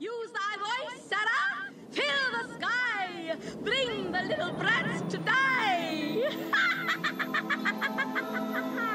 [0.00, 1.72] Use thy voice, Sarah!
[1.90, 3.36] Fill the sky!
[3.62, 5.18] Bring the little brats to
[8.78, 8.86] die!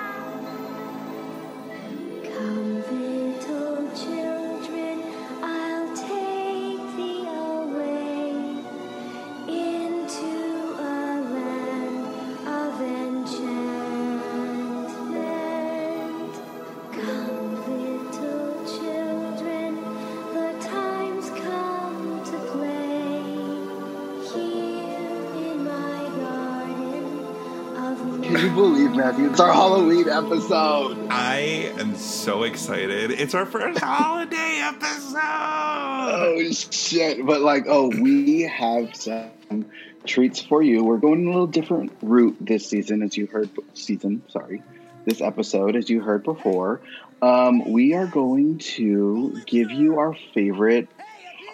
[29.06, 29.30] Matthew?
[29.30, 30.98] It's our Halloween episode.
[31.12, 33.12] I am so excited.
[33.12, 35.20] It's our first holiday episode.
[35.22, 37.24] Oh shit!
[37.24, 39.68] But like, oh, we have some
[40.08, 40.84] treats for you.
[40.84, 43.52] We're going a little different route this season, as you heard.
[43.76, 44.64] Season, sorry,
[45.06, 46.82] this episode, as you heard before.
[47.22, 50.88] Um, we are going to give you our favorite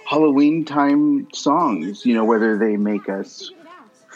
[0.05, 2.05] Halloween time songs.
[2.05, 3.51] You know, whether they make us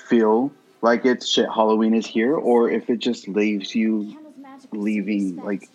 [0.07, 4.17] feel like it's shit Halloween is here, or if it just leaves you
[4.71, 5.69] leaving like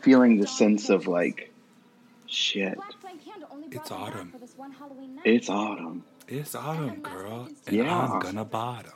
[0.00, 1.52] feeling the sense of like
[2.26, 2.78] shit.
[3.72, 4.34] It's autumn.
[5.24, 6.04] It's autumn.
[6.28, 7.48] It's autumn, girl.
[7.66, 7.98] And Yeah.
[7.98, 8.92] I'm gonna bottom.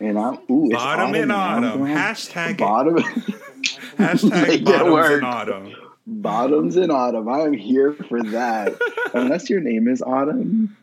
[0.00, 1.80] And I'm ooh, it's Bottom in I'm autumn.
[1.86, 2.96] Hashtag bottom
[3.98, 5.74] Hashtag bottoms in autumn.
[6.06, 7.28] bottoms in autumn.
[7.28, 8.74] I am here for that.
[9.14, 10.76] Unless your name is Autumn.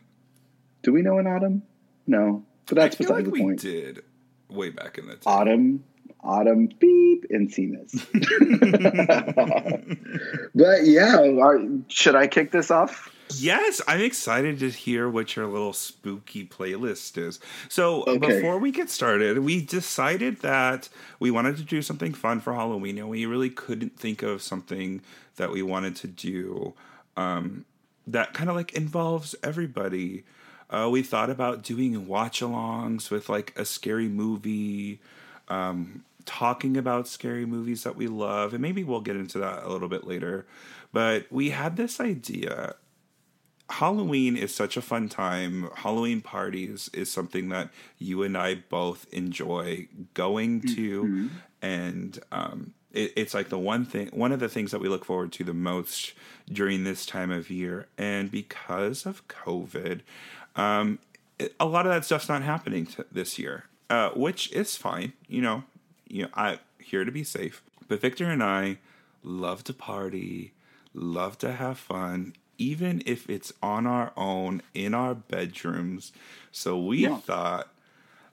[0.82, 1.62] Do we know an Autumn?
[2.06, 2.44] No.
[2.66, 3.60] But that's I feel beside like the we point.
[3.60, 4.02] did
[4.48, 5.22] way back in the time.
[5.32, 5.84] Autumn,
[6.22, 8.06] Autumn, beep, Encinas.
[10.54, 13.12] but yeah, are, should I kick this off?
[13.34, 17.40] Yes, I'm excited to hear what your little spooky playlist is.
[17.68, 18.18] So, Okay.
[18.18, 22.98] before we get started, we decided that we wanted to do something fun for Halloween,
[22.98, 25.02] and we really couldn't think of something
[25.36, 26.74] that we wanted to do
[27.16, 27.64] um,
[28.06, 30.22] that kind of like involves everybody.
[30.68, 35.00] Uh, we thought about doing watch alongs with like a scary movie,
[35.48, 39.68] um, talking about scary movies that we love, and maybe we'll get into that a
[39.68, 40.44] little bit later.
[40.92, 42.74] But we had this idea
[43.68, 45.68] Halloween is such a fun time.
[45.74, 51.30] Halloween parties is something that you and I both enjoy going to,
[51.62, 55.04] and um, it, it's like the one thing, one of the things that we look
[55.04, 56.12] forward to the most
[56.50, 57.88] during this time of year.
[57.98, 60.02] And because of COVID,
[60.56, 60.98] um,
[61.38, 65.12] it- a lot of that stuff's not happening to this year, uh, which is fine.
[65.28, 65.64] You know,
[66.08, 67.62] you know, I here to be safe.
[67.88, 68.78] But Victor and I
[69.22, 70.52] love to party,
[70.94, 76.12] love to have fun, even if it's on our own in our bedrooms.
[76.52, 77.18] So we Yeah.
[77.18, 77.68] thought,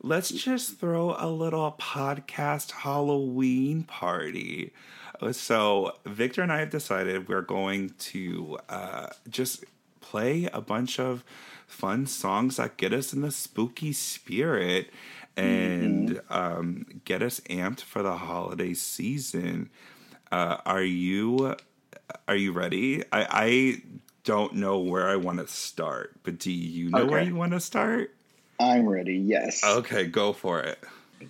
[0.01, 4.71] let's just throw a little podcast Halloween party.
[5.21, 9.65] Uh, So Victor and I have decided we're going to uh, just
[10.01, 11.23] play a bunch of
[11.73, 14.89] fun songs that get us in the spooky spirit
[15.35, 19.69] and um, get us amped for the holiday season.
[20.31, 21.55] Uh, are you
[22.27, 23.03] are you ready?
[23.11, 23.81] I, I
[24.23, 27.59] don't know where I want to start, but do you know where you want to
[27.59, 28.13] start?
[28.59, 29.63] I'm ready, yes.
[29.63, 30.79] Okay, go for it.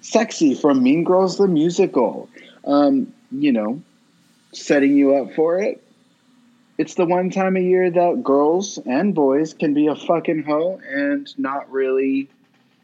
[0.02, 2.30] Sexy from Mean Girls the Musical.
[2.66, 3.82] Um, you know,
[4.52, 5.82] setting you up for it.
[6.84, 10.82] It's the one time a year that girls and boys can be a fucking hoe
[10.86, 12.28] and not really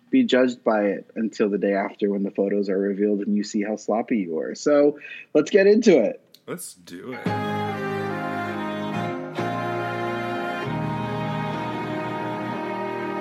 [0.09, 3.43] be judged by it until the day after when the photos are revealed and you
[3.43, 4.55] see how sloppy you were.
[4.55, 4.99] So
[5.33, 6.21] let's get into it.
[6.47, 7.27] Let's do it.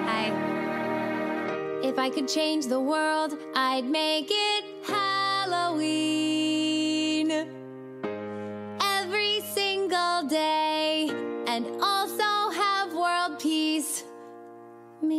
[0.07, 0.31] Hi.
[1.83, 6.68] If I could change the world, I'd make it Halloween.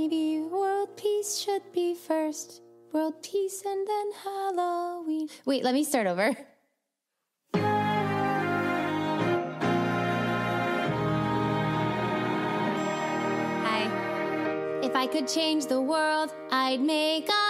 [0.09, 2.63] Maybe world peace should be first.
[2.91, 5.29] World peace and then Halloween.
[5.45, 6.35] Wait, let me start over.
[7.53, 7.61] Hi.
[14.81, 17.48] If I could change the world, I'd make us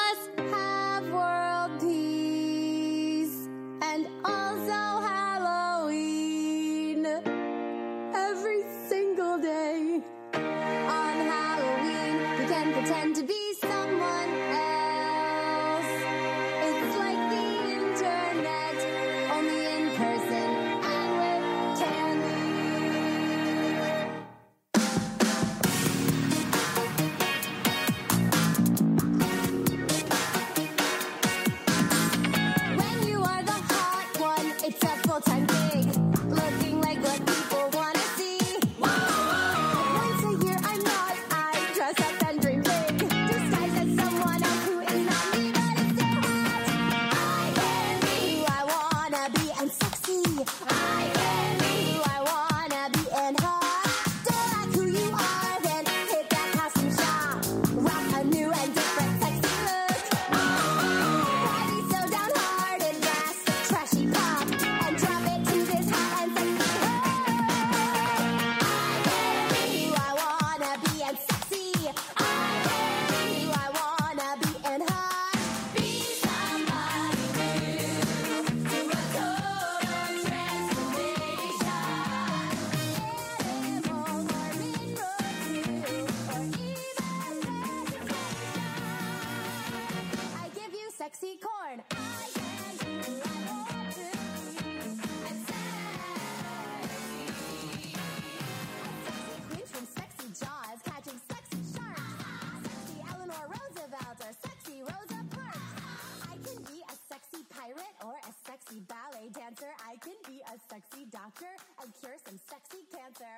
[109.55, 111.49] can be a sexy doctor
[111.81, 113.35] and cure some sexy cancer.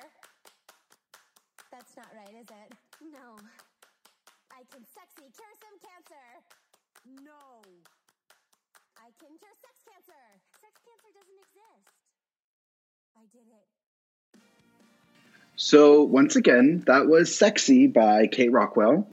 [1.72, 2.70] That's not right, is it?
[3.02, 3.40] No.
[4.52, 6.28] I can sexy cure some cancer.
[7.24, 7.64] No.
[8.98, 10.24] I can cure sex cancer.
[10.60, 11.88] Sex cancer doesn't exist.
[13.16, 13.68] I did it.
[15.56, 19.08] So once again, that was "Sexy" by Kate Rockwell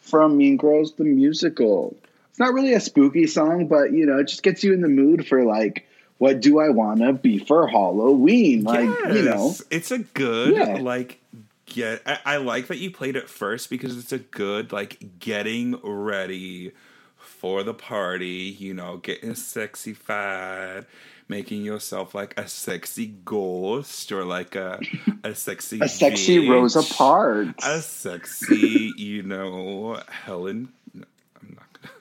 [0.00, 1.96] from Mean Girls the musical.
[2.30, 4.88] It's not really a spooky song, but you know, it just gets you in the
[4.88, 5.86] mood for like,
[6.20, 8.62] what do I want to be for Halloween?
[8.62, 10.74] Like, you know, it's a good Yeah.
[10.82, 11.18] like
[11.64, 12.02] get.
[12.04, 16.72] I, I like that you played it first because it's a good like getting ready
[17.16, 18.54] for the party.
[18.58, 20.84] You know, getting sexy fad,
[21.26, 24.78] making yourself like a sexy ghost or like a
[25.24, 27.64] a sexy a sexy bitch, Rosa Parks.
[27.66, 30.68] a sexy, you know, Helen.
[30.92, 31.04] no,
[31.40, 31.94] I'm not gonna.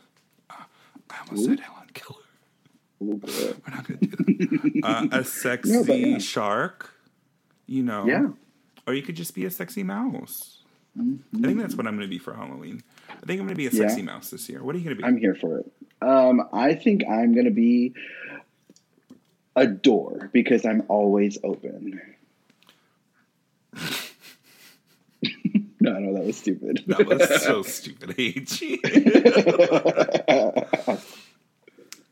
[0.49, 0.63] Uh,
[1.09, 2.19] I almost said Helen Keller.
[2.99, 3.15] We're
[3.67, 4.81] not gonna do that.
[4.83, 6.17] uh, a sexy No, yeah.
[6.17, 6.93] shark,
[7.65, 8.05] you know.
[8.05, 8.27] Yeah.
[8.87, 10.57] Or you could just be a sexy mouse.
[10.99, 11.01] I
[11.41, 12.83] think that's what I'm gonna be for Halloween.
[13.09, 13.81] I think I'm gonna be a Mm-hmm.
[13.81, 13.87] Yeah.
[13.87, 14.63] sexy mouse this year.
[14.63, 15.03] What are you gonna be?
[15.03, 15.71] I'm here for it.
[16.01, 17.93] Um, I think I'm gonna be
[19.55, 22.01] a door because I'm always open.
[25.81, 26.83] no, no, that was stupid.
[26.87, 28.79] that was so stupid, AG.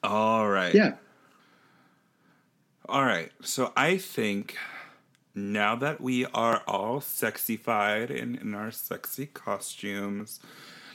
[0.04, 0.74] All right.
[0.74, 0.94] yeah.
[2.88, 3.32] All right.
[3.42, 4.56] So I think
[5.36, 10.40] now that we are all sexified and in our sexy costumes,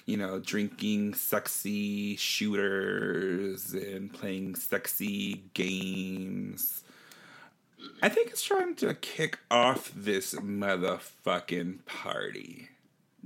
[0.06, 6.82] you know, drinking sexy shooters and playing sexy games,
[8.02, 12.70] I think it's time to kick off this motherfucking party.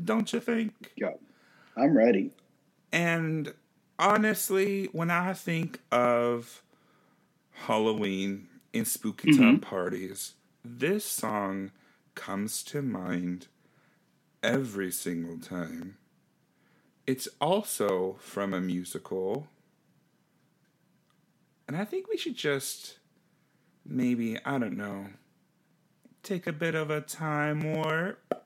[0.02, 0.92] Don't you think?
[0.96, 1.12] Yeah.
[1.76, 2.30] I'm ready.
[2.92, 3.52] And
[3.98, 6.62] honestly, when I think of
[7.52, 9.42] Halloween and spooky mm-hmm.
[9.42, 10.34] time parties,
[10.64, 11.70] this song
[12.14, 13.48] comes to mind
[14.42, 15.96] every single time.
[17.06, 19.48] It's also from a musical.
[21.68, 22.98] And I think we should just
[23.84, 25.06] maybe, I don't know,
[26.22, 28.45] take a bit of a time warp.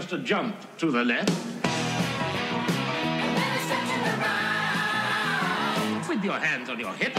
[0.00, 1.30] Just a jump to the left
[6.06, 7.18] with your hands on your hips.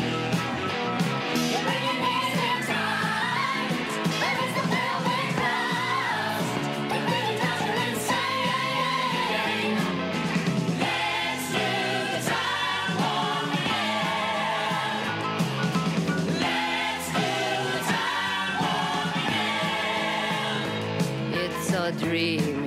[21.99, 22.66] Dreamy.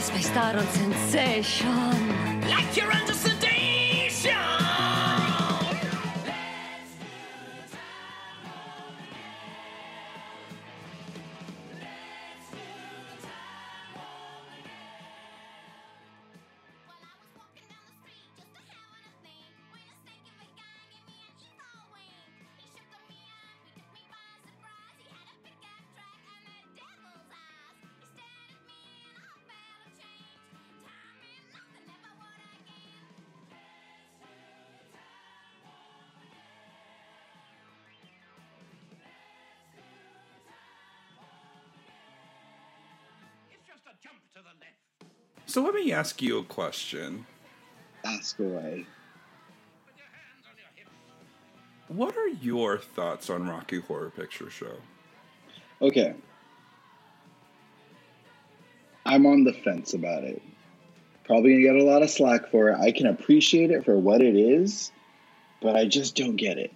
[0.00, 2.40] Spaced out on sensation.
[2.50, 3.13] like you're under
[45.54, 47.26] So let me ask you a question.
[48.04, 48.86] Ask away.
[49.86, 50.90] With your hands on your hips.
[51.86, 54.78] What are your thoughts on Rocky Horror Picture Show?
[55.80, 56.14] Okay.
[59.06, 60.42] I'm on the fence about it.
[61.22, 62.78] Probably gonna get a lot of slack for it.
[62.80, 64.90] I can appreciate it for what it is,
[65.62, 66.72] but I just don't get it.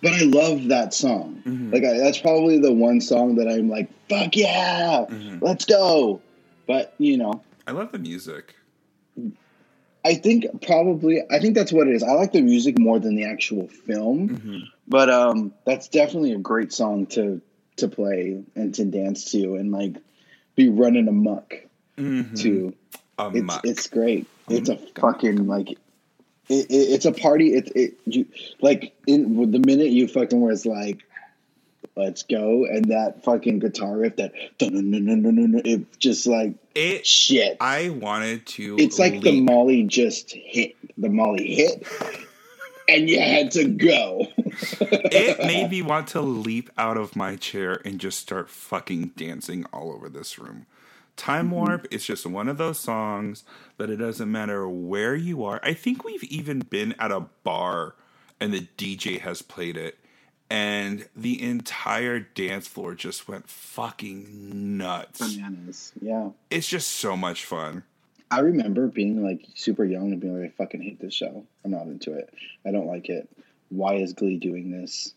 [0.00, 1.42] But I love that song.
[1.44, 1.72] Mm-hmm.
[1.72, 5.44] Like I, that's probably the one song that I'm like, "Fuck yeah, mm-hmm.
[5.44, 6.20] let's go!"
[6.66, 8.54] But you know, I love the music.
[10.04, 12.02] I think probably I think that's what it is.
[12.02, 14.28] I like the music more than the actual film,
[14.88, 17.40] but um, that's definitely a great song to
[17.76, 19.96] to play and to dance to and like
[20.56, 21.54] be running amok
[22.36, 22.74] to.
[23.18, 24.26] A It's it's great.
[24.48, 25.70] It's a fucking like.
[25.70, 25.78] It,
[26.48, 27.54] it, it's a party.
[27.54, 28.26] It it you
[28.60, 31.02] like in the minute you fucking was like,
[31.96, 37.06] let's go, and that fucking guitar riff that it just like it.
[37.06, 37.56] shit.
[37.60, 38.76] I wanted to.
[38.78, 39.40] It's like the.
[39.40, 40.76] Molly just hit.
[40.98, 41.86] The Molly hit,
[42.88, 44.26] and you had to go.
[44.36, 49.64] it made me want to leap out of my chair and just start fucking dancing
[49.72, 50.66] all over this room.
[51.16, 51.54] Time Mm-hmm.
[51.54, 53.44] Warp is just one of those songs
[53.76, 55.60] that it doesn't matter where you are.
[55.62, 57.94] I think we've even been at a bar
[58.40, 59.98] and the DJ has played it
[60.52, 65.36] and the entire dance floor just went fucking nuts.
[65.36, 65.92] Bananas.
[65.98, 66.28] Yeah.
[66.50, 67.84] It's just so much fun.
[68.30, 71.46] I remember being like super young and being like, I fucking hate this show.
[71.64, 72.34] I'm not into it.
[72.66, 73.30] I don't like it.
[73.70, 75.14] Why is Glee doing this?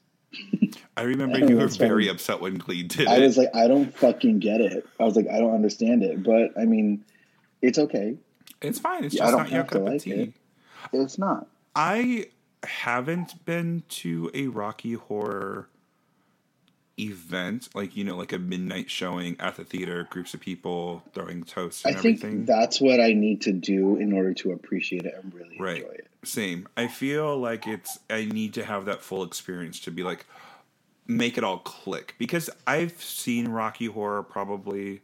[0.96, 2.16] I remember you were very fun.
[2.16, 3.08] upset when Glee did it.
[3.10, 3.22] I it.
[3.24, 4.88] was like, I don't fucking get it.
[5.02, 6.24] I was like, I don't understand it.
[6.24, 7.04] But I mean,
[7.62, 8.16] it's okay.
[8.62, 9.04] it's fine.
[9.04, 10.12] It's Yeah, I just don't not your cup of like tea.
[10.14, 10.34] it.
[10.94, 11.48] It's not.
[11.76, 12.28] I
[12.66, 15.68] haven't been to a Rocky Horror
[17.00, 21.44] event, like you know, like a midnight showing at the theater, groups of people throwing
[21.44, 22.46] toasts I think everything.
[22.46, 25.78] that's what I need to do in order to appreciate it and really right.
[25.78, 26.08] enjoy it.
[26.24, 26.68] Same.
[26.76, 30.26] I feel like it's I need to have that full experience to be like
[31.08, 35.02] make it all click because I've seen Rocky Horror probably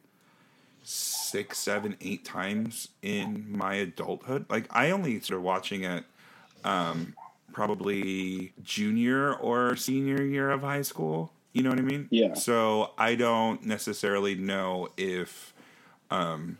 [0.83, 4.45] six, seven, eight times in my adulthood.
[4.49, 6.05] Like I only started watching it
[6.63, 7.15] um
[7.53, 11.33] probably junior or senior year of high school.
[11.53, 12.07] You know what I mean?
[12.09, 12.33] Yeah.
[12.33, 15.53] So I don't necessarily know if
[16.09, 16.57] um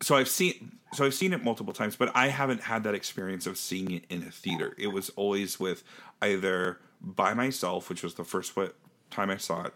[0.00, 3.46] so I've seen so I've seen it multiple times, but I haven't had that experience
[3.46, 4.74] of seeing it in a theater.
[4.78, 5.84] It was always with
[6.20, 8.52] either by myself, which was the first
[9.10, 9.74] time I saw it,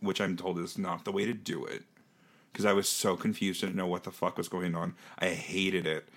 [0.00, 1.84] which I'm told is not the way to do it
[2.52, 4.94] because I was so confused, didn't know what the fuck was going on.
[5.18, 6.08] I hated it.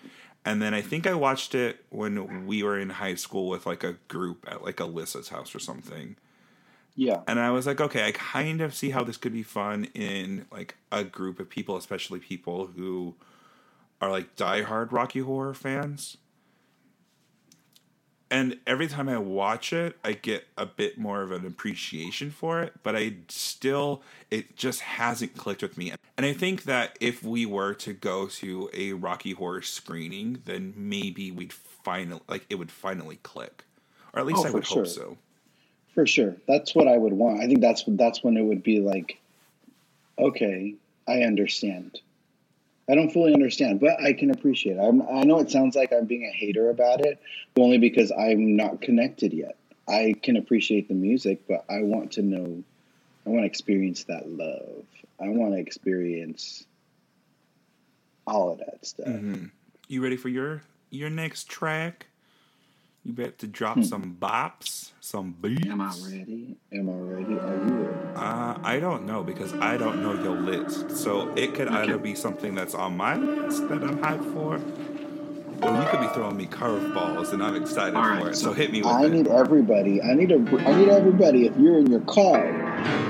[0.45, 3.83] And then I think I watched it when we were in high school with like
[3.83, 6.15] a group at like Alyssa's house or something.
[6.95, 7.21] Yeah.
[7.27, 10.45] And I was like, okay, I kind of see how this could be fun in
[10.51, 13.15] like a group of people, especially people who
[13.99, 16.17] are like diehard Rocky Horror fans.
[18.31, 22.61] And every time I watch it, I get a bit more of an appreciation for
[22.61, 24.01] it, but I still,
[24.31, 25.93] it just hasn't clicked with me.
[26.17, 30.73] And I think that if we were to go to a Rocky Horror screening, then
[30.75, 33.63] maybe we'd finally, like, it would finally click.
[34.13, 34.83] Or at least Oh, I would sure.
[34.83, 35.17] hope so.
[35.93, 36.35] For sure.
[36.47, 37.41] That's what I would want.
[37.41, 39.19] I think that's that's when it would be like,
[40.17, 40.73] okay,
[41.07, 41.99] I understand.
[42.87, 44.79] I don't fully understand, but I can appreciate it.
[44.79, 47.19] I'm, I know it sounds like I'm being a hater about it,
[47.57, 49.57] only because I'm not connected yet.
[49.87, 52.63] I can appreciate the music, but I want to know,
[53.25, 54.83] I want to experience that love.
[55.19, 56.65] I want to experience
[58.27, 59.07] all of that stuff.
[59.07, 59.45] Mm-hmm.
[59.87, 62.07] You ready for your your next track?
[63.05, 65.63] You bet to drop some bops, some beats.
[65.63, 65.71] Hmm.
[65.73, 66.57] Am I ready?
[66.73, 67.33] Am I ready?
[67.39, 68.15] Are you ready?
[68.15, 70.89] Uh, I don't know because I don't know your list.
[70.97, 74.55] So it could either be something that's on my list that I'm hyped for,
[75.61, 78.35] or you could be throwing me curveballs and I'm excited for it.
[78.37, 79.11] So, hit me with I it.
[79.11, 80.01] need everybody.
[80.01, 80.37] I need a.
[80.67, 81.45] I need everybody.
[81.45, 82.43] If you're in your car,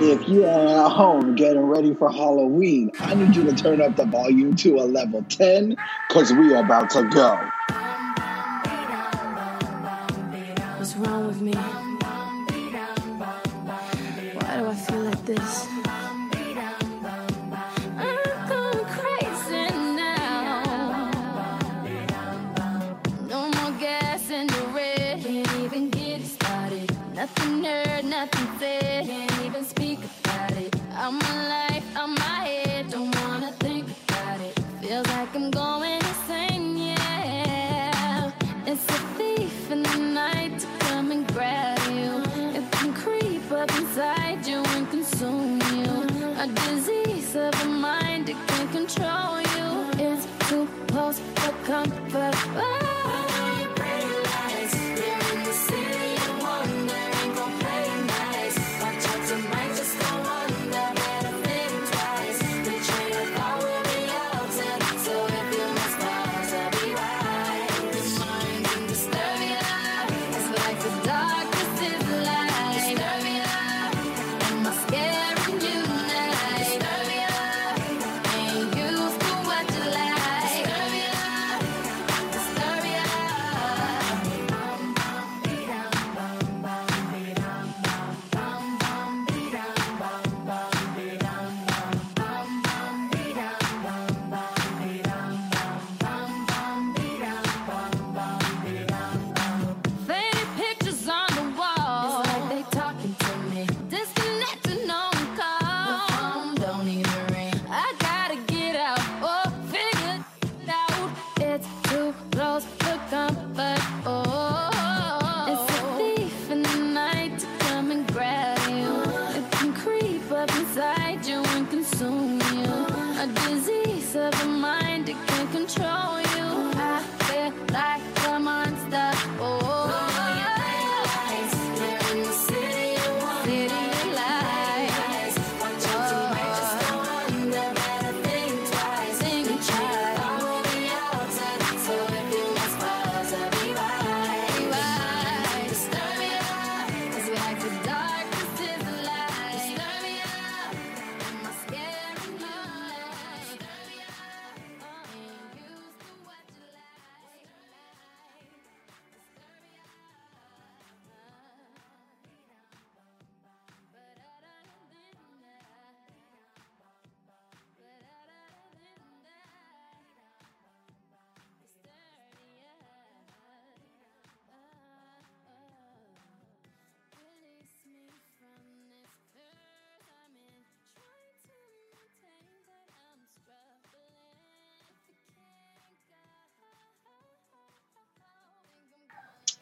[0.01, 3.95] if you are at home getting ready for Halloween, I need you to turn up
[3.95, 5.77] the volume to a level ten,
[6.09, 7.39] cause we are about to go.
[27.25, 29.24] Nothing heard, nothing said.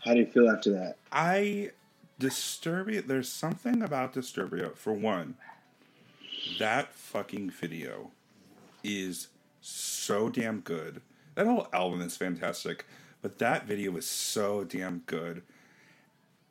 [0.03, 0.97] How do you feel after that?
[1.11, 1.71] I
[2.19, 3.05] Disturbia.
[3.05, 4.75] There's something about Disturbia.
[4.75, 5.35] For one,
[6.59, 8.11] that fucking video
[8.83, 9.27] is
[9.61, 11.01] so damn good.
[11.35, 12.85] That whole album is fantastic,
[13.21, 15.41] but that video is so damn good.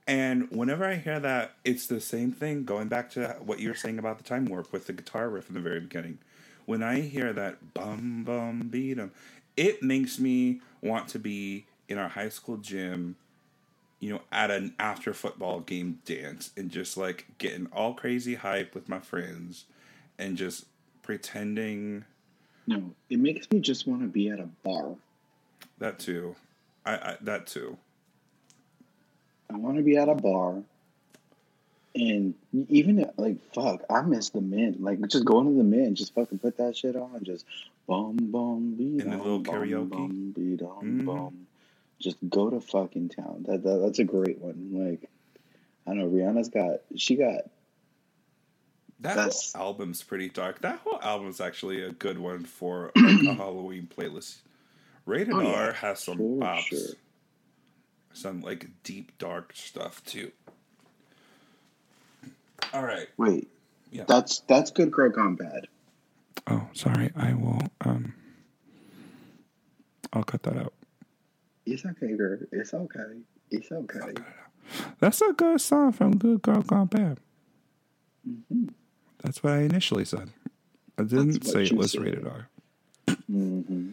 [0.06, 2.64] And whenever I hear that, it's the same thing.
[2.64, 5.48] Going back to what you were saying about the time warp with the guitar riff
[5.48, 6.18] in the very beginning.
[6.64, 9.12] When I hear that bum bum beat 'em,
[9.56, 13.16] it makes me want to be in our high school gym
[14.02, 18.74] you know, at an after football game dance and just like getting all crazy hype
[18.74, 19.64] with my friends
[20.18, 20.64] and just
[21.02, 22.04] pretending
[22.66, 24.96] No, it makes me just want to be at a bar.
[25.78, 26.34] that too.
[26.84, 27.78] I, I that too.
[29.48, 30.62] I want to be at a bar.
[31.94, 32.34] And
[32.68, 34.82] even like fuck, I miss the mint.
[34.82, 37.44] Like just going to the mint, just fucking put that shit on, just
[37.86, 39.90] bum bum beat And the little karaoke?
[39.90, 41.04] bum beat Mhm.
[41.04, 41.46] bum.
[42.02, 43.44] Just go to fucking town.
[43.48, 44.70] That, that that's a great one.
[44.72, 45.08] Like
[45.86, 47.42] I don't know, Rihanna's got she got
[49.00, 50.60] That That's- whole album's pretty dark.
[50.60, 54.38] That whole album's actually a good one for like, a Halloween playlist.
[55.06, 56.78] Rated Oh, R yeah, has some for bops, sure.
[58.12, 60.30] some like deep dark stuff too.
[62.72, 63.08] All right.
[63.16, 63.48] wait.
[63.90, 64.04] Yeah.
[64.08, 65.66] That's that's good girl gone bad.
[66.46, 67.10] Oh, sorry.
[67.14, 67.60] I will.
[67.82, 68.14] Um,
[70.12, 70.72] I'll cut that out.
[71.66, 72.38] It's okay, girl.
[72.50, 73.20] It's okay.
[73.50, 74.14] It's okay.
[74.98, 77.18] That's a good song from Good Girl Gone Bad.
[78.28, 78.68] Mm-hmm.
[79.22, 80.30] That's what I initially said.
[80.98, 82.00] I didn't say it was said.
[82.02, 82.48] rated R.
[83.26, 83.90] hmm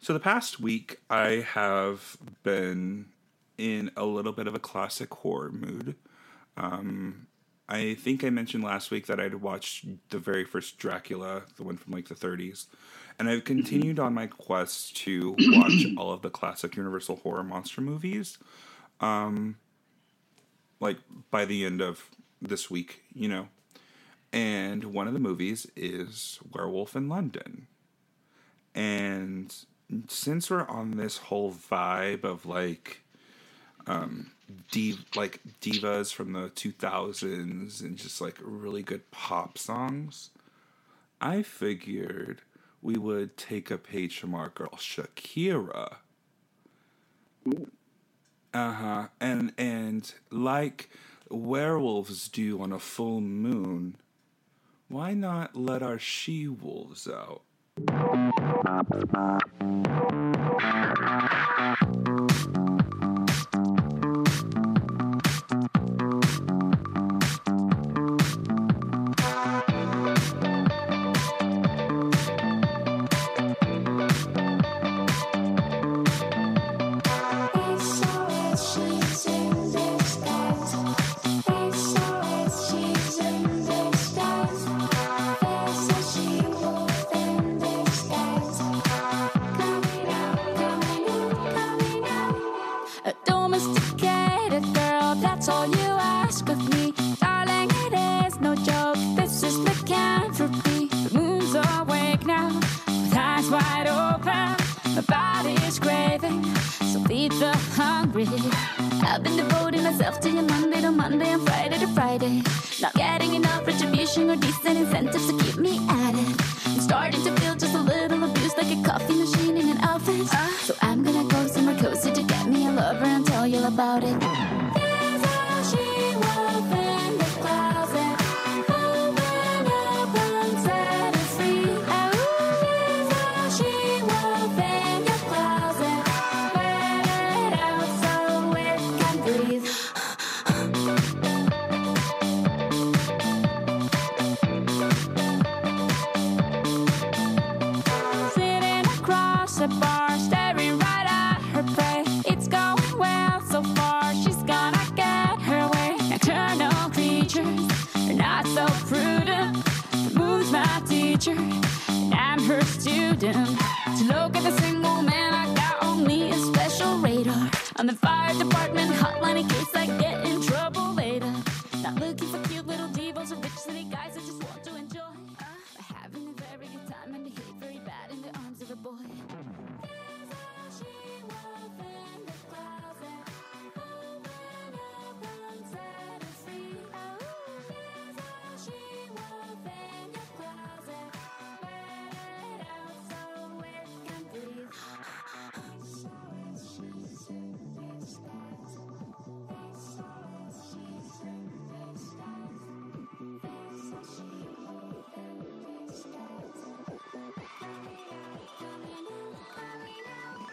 [0.00, 3.06] So the past week, I have been
[3.56, 5.96] in a little bit of a classic horror mood.
[6.56, 7.26] Um,
[7.68, 11.76] I think I mentioned last week that I'd watched the very first Dracula, the one
[11.76, 12.66] from like the 30s,
[13.18, 17.80] and I've continued on my quest to watch all of the classic Universal horror monster
[17.80, 18.38] movies.
[19.00, 19.56] Um,
[20.80, 20.98] like
[21.30, 22.08] by the end of
[22.40, 23.48] this week, you know.
[24.32, 27.66] And one of the movies is Werewolf in London.
[28.74, 29.54] And
[30.08, 33.02] since we're on this whole vibe of like
[33.86, 34.32] um
[34.70, 40.30] div- like divas from the 2000s and just like really good pop songs,
[41.20, 42.42] I figured
[42.82, 45.96] we would take a page from our girl Shakira.
[48.54, 49.08] Uh-huh.
[49.20, 50.90] And and like
[51.28, 53.96] werewolves do on a full moon,
[54.88, 57.42] why not let our she wolves out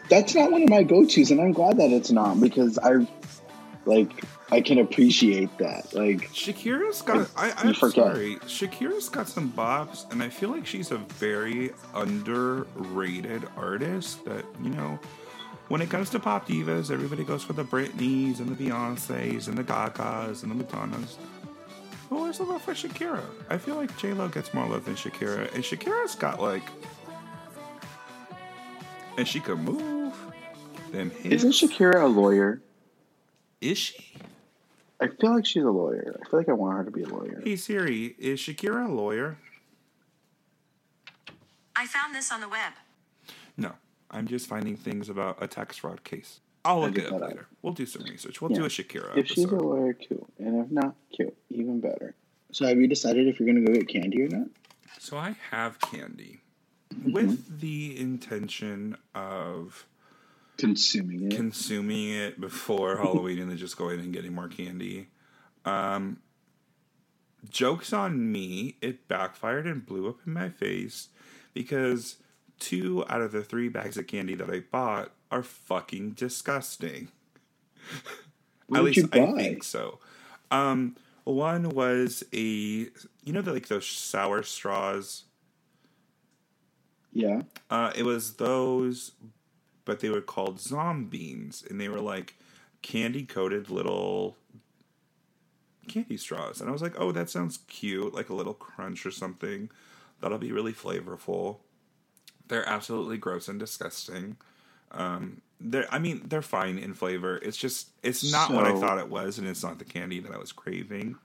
[0.08, 3.06] That's not one of my go-tos, and I'm glad that it's not because I,
[3.84, 5.92] like, I can appreciate that.
[5.94, 7.28] Like, Shakira's got.
[7.36, 8.36] I, You I'm sorry.
[8.46, 14.24] Shakira's got some bops, and I feel like she's a very underrated artist.
[14.24, 15.00] That you know,
[15.68, 19.58] when it comes to pop divas, everybody goes for the Britneys and the Beyonces and
[19.58, 21.16] the Gagas and the Madonnas.
[22.08, 23.22] But where's the love for Shakira?
[23.50, 26.62] I feel like J Lo gets more love than Shakira, and Shakira's got like,
[29.18, 29.95] and she can move.
[30.92, 32.60] Then isn't Shakira a lawyer?
[33.60, 34.12] Is she?
[35.00, 36.18] I feel like she's a lawyer.
[36.24, 37.42] I feel like I want her to be a lawyer.
[37.44, 39.36] Hey Siri, is Shakira a lawyer?
[41.74, 42.72] I found this on the web.
[43.56, 43.72] No,
[44.10, 46.40] I'm just finding things about a tax fraud case.
[46.64, 47.30] I'll look Figure it up that out.
[47.30, 47.46] later.
[47.62, 48.40] We'll do some research.
[48.40, 48.58] We'll Yeah.
[48.58, 50.24] do a Shakira If she's a lawyer, cute.
[50.38, 51.36] And if not, cute.
[51.50, 52.14] Even better.
[52.52, 54.48] So have you decided if you're gonna go get candy or not?
[54.98, 56.40] So I have candy
[56.94, 57.12] Mm-hmm.
[57.12, 59.86] with the intention of
[60.56, 61.36] Consuming it.
[61.36, 65.08] consuming it before Halloween and then just going and getting more candy.
[65.64, 66.18] Um,
[67.50, 71.08] jokes on me, it backfired and blew up in my face
[71.52, 72.16] because
[72.58, 77.08] two out of the three bags of candy that I bought are fucking disgusting.
[78.74, 80.00] At least I think so.
[80.50, 85.24] Um, one was a you know the, like those sour straws.
[87.12, 87.42] yeah.
[87.70, 89.12] Uh, it was those,
[89.86, 92.34] but they were called zombies, and they were like
[92.82, 94.36] candy coated little
[95.88, 96.60] candy straws.
[96.60, 99.70] And I was like, oh, that sounds cute, like a little crunch or something.
[100.20, 101.58] That'll be really flavorful.
[102.48, 104.36] They're absolutely gross and disgusting.
[104.92, 107.38] Um, they're, I mean, they're fine in flavor.
[107.38, 110.32] It's just, it's not what I thought it was, and it's not the candy that
[110.32, 111.16] I was craving.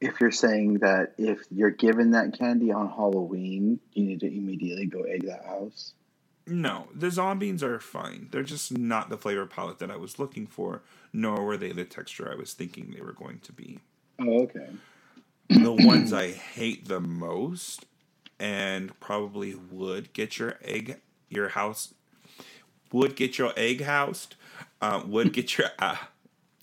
[0.00, 4.86] If you're saying that if you're given that candy on Halloween, you need to immediately
[4.86, 5.92] go egg that house.
[6.48, 8.28] No, the zombies are fine.
[8.30, 10.82] They're just not the flavor palette that I was looking for,
[11.12, 13.80] nor were they the texture I was thinking they were going to be.
[14.20, 14.68] Oh, okay.
[15.50, 17.86] The ones I hate the most,
[18.38, 21.94] and probably would get your egg, your house,
[22.92, 24.34] would get your egg housed,
[24.80, 25.96] uh, would get your, uh,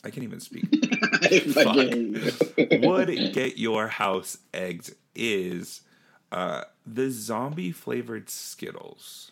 [0.03, 0.65] I can't even speak.
[1.21, 2.79] I fucking hate you.
[2.89, 5.81] would get your house egged is
[6.31, 9.31] Uh, the zombie flavored Skittles.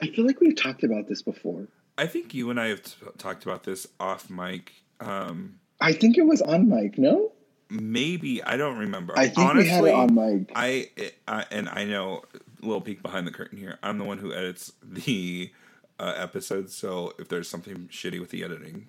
[0.00, 1.68] I feel like we've talked about this before.
[1.98, 4.72] I think you and I have t- talked about this off mic.
[5.00, 6.98] Um, I think it was on mic.
[6.98, 7.32] No,
[7.70, 9.18] maybe I don't remember.
[9.18, 10.52] I think we had it on mic.
[10.54, 10.90] I,
[11.26, 12.22] I and I know
[12.60, 13.78] little peek behind the curtain here.
[13.82, 15.50] I'm the one who edits the
[15.98, 18.88] uh, episodes, so if there's something shitty with the editing,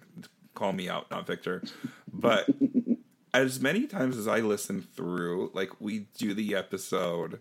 [0.54, 1.64] call me out, not Victor.
[2.12, 2.50] But
[3.34, 7.40] as many times as I listen through, like we do the episode,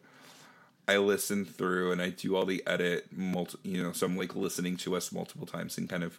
[0.89, 4.37] I listen through and I do all the edit, multi, you know, so I'm like
[4.37, 6.19] listening to us multiple times and kind of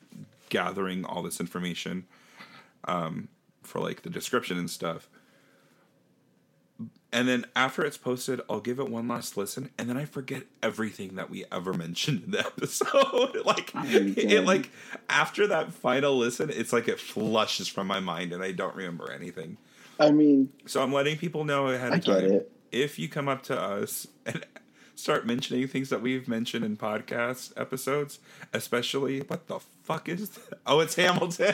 [0.49, 2.05] gathering all this information
[2.85, 3.29] um,
[3.63, 5.09] for like the description and stuff.
[7.13, 10.43] And then after it's posted, I'll give it one last listen, and then I forget
[10.61, 13.41] everything that we ever mentioned in the episode.
[13.45, 14.69] like it, like
[15.09, 19.09] after that final listen, it's like it flushes from my mind, and I don't remember
[19.11, 19.55] anything.
[19.99, 22.31] I mean, So I'm letting people know ahead I of get time.
[22.31, 22.51] it.
[22.71, 24.45] If you come up to us and
[24.95, 28.19] start mentioning things that we've mentioned in podcast episodes,
[28.53, 30.59] especially what the fuck is that?
[30.65, 31.53] Oh, it's Hamilton.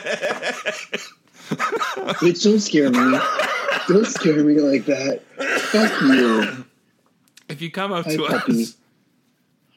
[1.50, 3.18] bitch, don't scare me.
[3.88, 5.22] don't scare me like that.
[5.36, 6.64] Fuck you.
[7.48, 8.62] if you come up Hi, to puppy.
[8.62, 8.76] us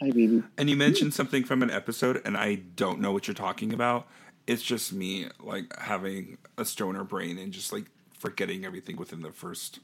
[0.02, 0.44] Hi, baby.
[0.58, 4.08] and you mention something from an episode and I don't know what you're talking about,
[4.48, 7.86] it's just me like having a stoner brain and just like
[8.18, 9.80] forgetting everything within the first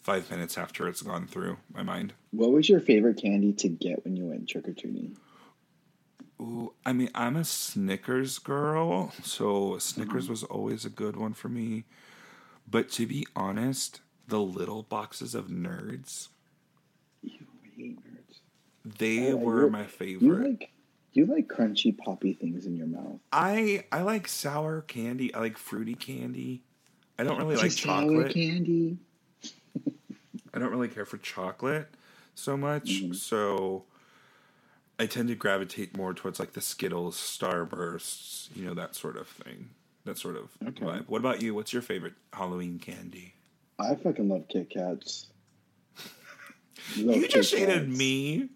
[0.00, 2.14] five minutes after it's gone through my mind.
[2.30, 5.16] What was your favorite candy to get when you went trick or treating?
[6.40, 10.32] Ooh, I mean, I'm a Snickers girl, so Snickers mm-hmm.
[10.32, 11.84] was always a good one for me.
[12.70, 16.28] But to be honest, the little boxes of nerds,
[17.22, 18.40] You hate nerds.
[18.84, 20.48] they Oh, were my You favorite.
[20.60, 20.70] like
[21.12, 23.18] you like crunchy poppy things in your mouth.
[23.32, 25.34] I I like sour candy.
[25.34, 26.62] I like fruity candy.
[27.18, 28.32] I don't really like Just chocolate.
[28.34, 28.98] candy.
[30.58, 31.86] I don't really care for chocolate
[32.34, 33.02] so much.
[33.02, 33.12] Mm-hmm.
[33.12, 33.84] So
[34.98, 39.28] I tend to gravitate more towards like the Skittles, Starbursts, you know, that sort of
[39.28, 39.70] thing.
[40.04, 40.84] That sort of Okay.
[40.84, 41.04] vibe.
[41.08, 41.54] What about you?
[41.54, 43.34] What's your favorite Halloween candy?
[43.78, 45.26] I fucking love Kit Kats.
[46.96, 47.98] Love you just Kit shaded Kats.
[47.98, 48.48] me.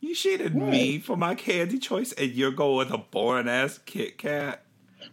[0.00, 0.68] You shaded What?
[0.70, 4.62] me for my candy choice, and you're going with a boring ass Kit Kat.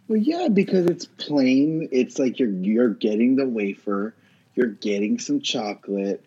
[0.07, 1.87] Well, yeah, because it's plain.
[1.91, 4.13] It's like you're you're getting the wafer,
[4.55, 6.23] you're getting some chocolate,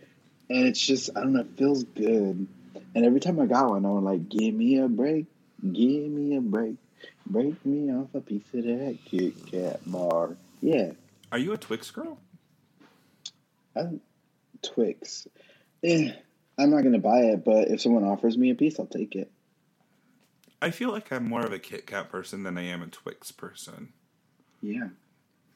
[0.48, 1.40] and it's just I don't know.
[1.40, 2.46] It feels good.
[2.94, 5.26] And every time I got one, I'm like, "Give me a break,
[5.62, 6.76] give me a break,
[7.26, 10.92] break me off a piece of that Kit Kat bar." Yeah,
[11.30, 12.18] Are you a Twix girl?
[13.74, 14.00] I'm
[14.62, 15.26] Twix.
[15.82, 16.12] Eh,
[16.58, 19.30] I'm not gonna buy it, but if someone offers me a piece, I'll take it.
[20.61, 23.32] I feel like I'm more of a Kit Kat person than I am a Twix
[23.32, 23.92] person.
[24.61, 24.88] Yeah.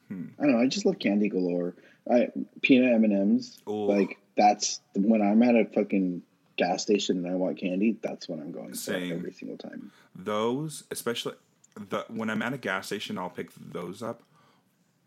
[0.09, 0.25] Hmm.
[0.39, 0.61] I don't know.
[0.61, 1.75] I just love candy galore.
[2.11, 2.29] I
[2.61, 3.59] peanut M and M's.
[3.65, 6.21] Like that's when I'm at a fucking
[6.57, 7.97] gas station and I want candy.
[8.01, 9.11] That's what I'm going for Same.
[9.13, 9.91] every single time.
[10.15, 11.35] Those, especially
[11.75, 14.23] the when I'm at a gas station, I'll pick those up.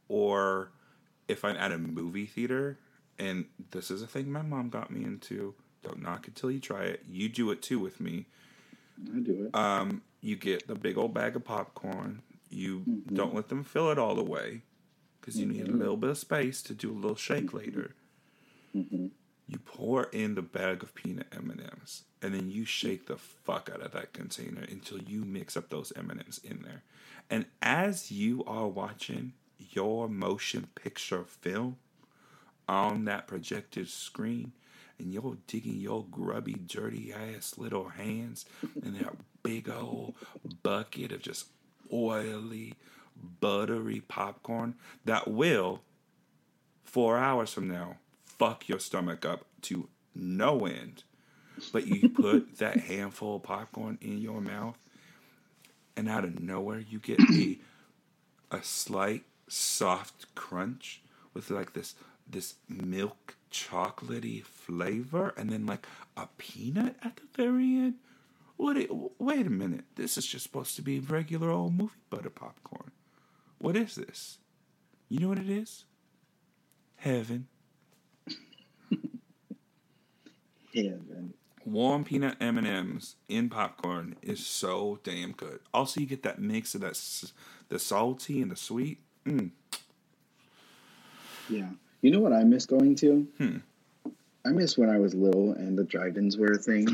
[0.09, 0.71] Or
[1.29, 2.79] if I'm at a movie theater,
[3.19, 5.55] and this is a thing my mom got me into.
[5.83, 7.05] Don't knock it till you try it.
[7.09, 8.27] You do it too with me.
[9.15, 9.55] I do it.
[9.57, 12.23] Um, you get the big old bag of popcorn.
[12.51, 13.15] You Mm-hmm.
[13.15, 14.63] don't let them fill it all the way
[15.21, 17.95] because you need a little bit of space to do a little shake later.
[18.75, 19.09] Mm-hmm.
[19.47, 23.17] You pour in the bag of peanut M and M's, and then you shake the
[23.17, 26.83] fuck out of that container until you mix up those M and M's in there.
[27.29, 31.77] And as you are watching your motion picture film
[32.69, 34.53] on that projected screen,
[35.01, 38.45] and you're digging your grubby, dirty ass little hands
[38.85, 40.15] in that big old
[40.63, 41.47] bucket of just
[41.93, 42.75] oily,
[43.41, 45.83] buttery popcorn that will,
[46.85, 51.05] four hours from now, fuck your stomach up to no end.
[51.73, 54.79] But you put that handful of popcorn in your mouth,
[55.97, 57.59] and out of nowhere, you get a
[58.51, 61.03] a slight soft crunch
[61.35, 61.95] with like this
[62.29, 67.95] this milk chocolatey flavor and then like a peanut at the very end.
[68.57, 69.85] What it, wait a minute.
[69.97, 72.93] This is just supposed to be regular old movie butter popcorn
[73.61, 74.39] what is this
[75.09, 75.85] you know what it is
[76.97, 77.47] heaven
[80.75, 81.35] Heaven.
[81.65, 86.81] warm peanut m&ms in popcorn is so damn good also you get that mix of
[86.81, 87.01] that
[87.69, 89.51] the salty and the sweet mm.
[91.51, 91.69] Yeah.
[92.01, 93.27] You know what I miss going to?
[93.39, 93.57] Hmm.
[94.47, 96.87] I miss when I was little and the drive-ins were a thing.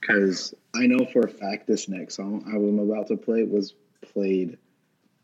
[0.00, 3.74] Because I know for a fact this next song I am about to play was
[4.00, 4.58] played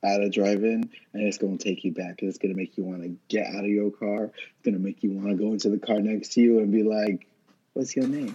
[0.02, 2.22] at a drive-in, and it's going to take you back.
[2.22, 4.24] It's going to make you want to get out of your car.
[4.24, 6.70] It's going to make you want to go into the car next to you and
[6.70, 7.26] be like,
[7.72, 8.34] "What's your name?"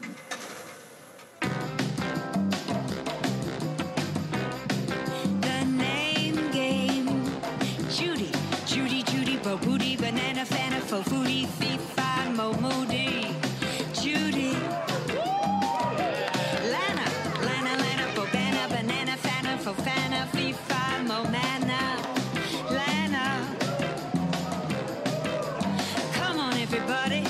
[26.83, 27.23] Everybody.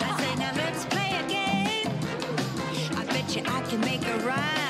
[0.00, 1.92] I say, now let's play a game.
[2.96, 4.61] I bet you I can make a rhyme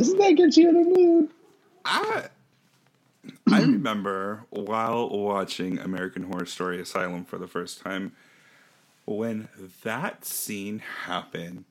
[0.00, 1.30] doesn't that get you in a mood?
[1.84, 2.28] I
[3.50, 8.12] I remember while watching American Horror Story Asylum for the first time
[9.04, 9.48] when
[9.82, 11.64] that scene happened.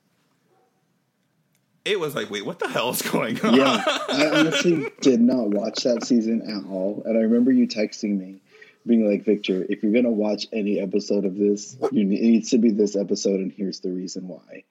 [1.84, 3.54] It was like, wait, what the hell is going on?
[3.54, 8.18] Yeah, I honestly did not watch that season at all, and I remember you texting
[8.18, 8.42] me,
[8.86, 12.50] being like, "Victor, if you're gonna watch any episode of this, you ne- it needs
[12.50, 14.64] to be this episode, and here's the reason why."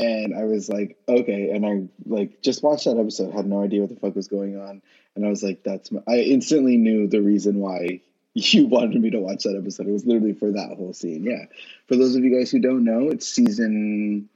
[0.00, 3.82] And I was like, "Okay," and I like just watched that episode, had no idea
[3.82, 4.80] what the fuck was going on,
[5.14, 8.00] and I was like, "That's," my, I instantly knew the reason why
[8.34, 9.86] you wanted me to watch that episode.
[9.86, 11.24] It was literally for that whole scene.
[11.24, 11.44] Yeah,
[11.86, 14.30] for those of you guys who don't know, it's season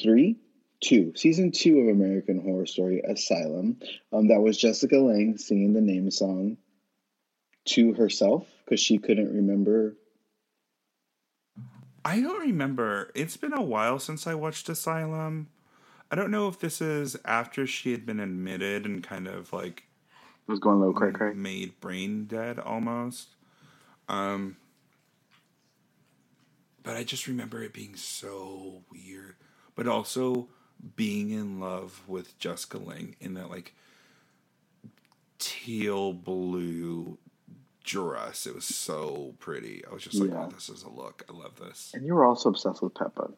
[0.00, 0.38] three
[0.84, 3.78] two, season two of American Horror Story Asylum.
[4.12, 6.58] Um, that was Jessica Lange singing the name song
[7.66, 9.96] to herself because she couldn't remember.
[12.04, 13.10] I don't remember.
[13.14, 15.48] It's been a while since I watched Asylum.
[16.10, 19.84] I don't know if this is after she had been admitted and kind of like
[20.46, 21.32] It was going a little cray cray.
[21.32, 23.30] made brain dead almost.
[24.08, 24.56] Um,
[26.82, 29.36] but I just remember it being so weird,
[29.74, 30.48] but also
[30.96, 33.74] being in love with Jessica Lange in that like
[35.38, 37.18] teal blue
[37.84, 38.46] dress.
[38.46, 39.84] It was so pretty.
[39.88, 40.46] I was just like, Yeah.
[40.46, 41.24] oh, this is a look.
[41.28, 41.92] I love this.
[41.94, 43.30] And you were also obsessed with Pepper.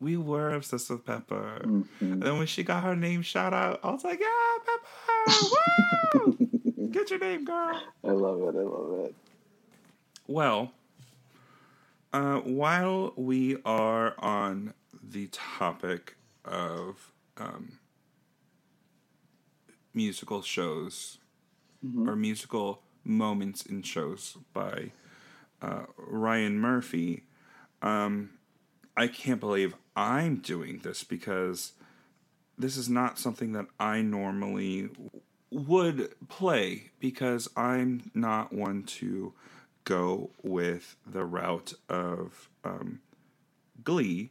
[0.00, 1.60] We were obsessed with Pepper.
[1.64, 1.86] Mhm.
[2.00, 6.26] And then when she got her name shout out, I was like, yeah, Pepper!
[6.26, 6.88] Woo!
[6.90, 7.80] Get your name, girl.
[8.04, 8.56] I love it.
[8.58, 9.14] I love it.
[10.26, 10.72] Well,
[12.12, 17.78] uh, while we are on the topic of um,
[19.92, 21.18] musical shows
[22.06, 24.92] or musical moments in shows by
[25.62, 27.24] uh, Ryan Murphy,
[27.82, 28.30] um,
[28.96, 31.72] I can't believe I'm doing this because
[32.56, 34.90] this is not something that I normally
[35.50, 39.32] would play because I'm not one to
[39.84, 43.00] go with the route of um,
[43.82, 44.30] Glee.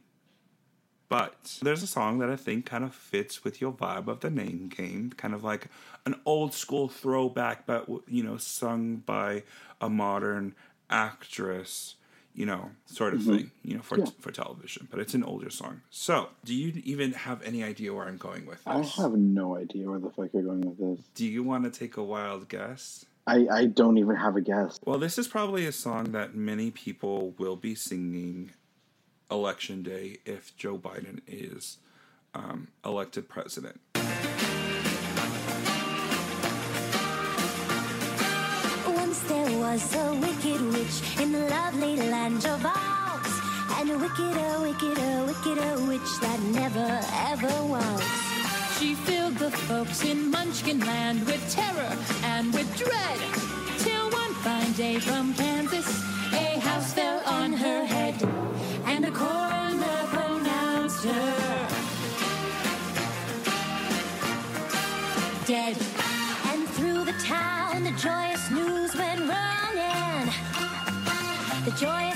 [1.08, 4.30] But there's a song that I think kind of fits with your vibe of the
[4.30, 5.68] name game, kind of like
[6.06, 9.42] an old school throwback, but you know, sung by
[9.80, 10.54] a modern
[10.90, 11.96] actress.
[12.36, 13.36] you know, sort of Mhm.
[13.36, 14.06] thing, you know, for Yeah.
[14.18, 14.88] for television.
[14.90, 15.82] But it's an older song.
[15.88, 18.98] So, do you even have any idea where I'm going with this?
[18.98, 21.06] I have no idea where the fuck you're going with this.
[21.14, 23.06] Do you want to take a wild guess?
[23.24, 24.80] I, I don't even have a guess.
[24.84, 28.50] Well, this is probably a song that many people will be singing
[29.30, 31.78] election day if Joe Biden is
[32.34, 33.80] um, elected president.
[38.86, 43.40] Once there was a wicked witch in the lovely land of Oz,
[43.78, 43.98] and a
[45.86, 47.00] witch that never
[47.30, 48.02] ever was.
[48.78, 53.18] She filled the folks in Munchkin Land with terror and with dread.
[53.78, 55.86] Till one fine day from Kansas,
[56.32, 58.16] a house fell on her head,
[58.94, 61.68] and the coroner pronounced her
[65.46, 65.76] Dead.
[66.50, 70.32] And through the town, the joyous news went running.
[71.66, 72.13] The joyous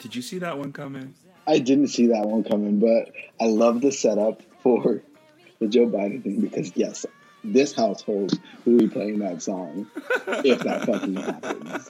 [0.00, 1.14] Did you see that one coming?
[1.46, 5.02] I didn't see that one coming, but I love the setup for
[5.60, 7.06] the Joe Biden thing because yes,
[7.44, 9.86] this household will be playing that song
[10.44, 11.88] if that fucking happens.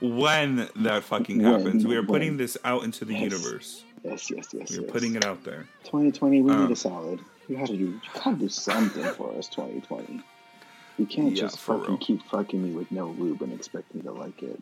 [0.00, 2.06] When that fucking When, happens, we are when.
[2.08, 3.22] putting this out into the Yes.
[3.22, 3.84] universe.
[4.04, 4.70] Yes, yes, yes.
[4.70, 4.90] We are yes.
[4.90, 5.66] putting it out there.
[5.84, 6.62] 2020, we Uh.
[6.62, 7.20] need a salad.
[7.48, 9.48] You gotta do, you gotta do something for us.
[9.48, 10.20] 2020.
[10.98, 11.96] You can't Yeah, just fucking real.
[11.98, 14.60] keep fucking me with no lube and expect me to like it.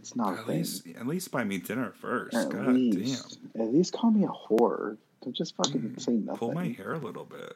[0.00, 2.34] It's not At least, at least buy me dinner first.
[2.34, 4.96] At God least, at least call me a whore.
[5.22, 6.38] Don't just fucking say nothing.
[6.38, 7.52] Pull my hair a little bit.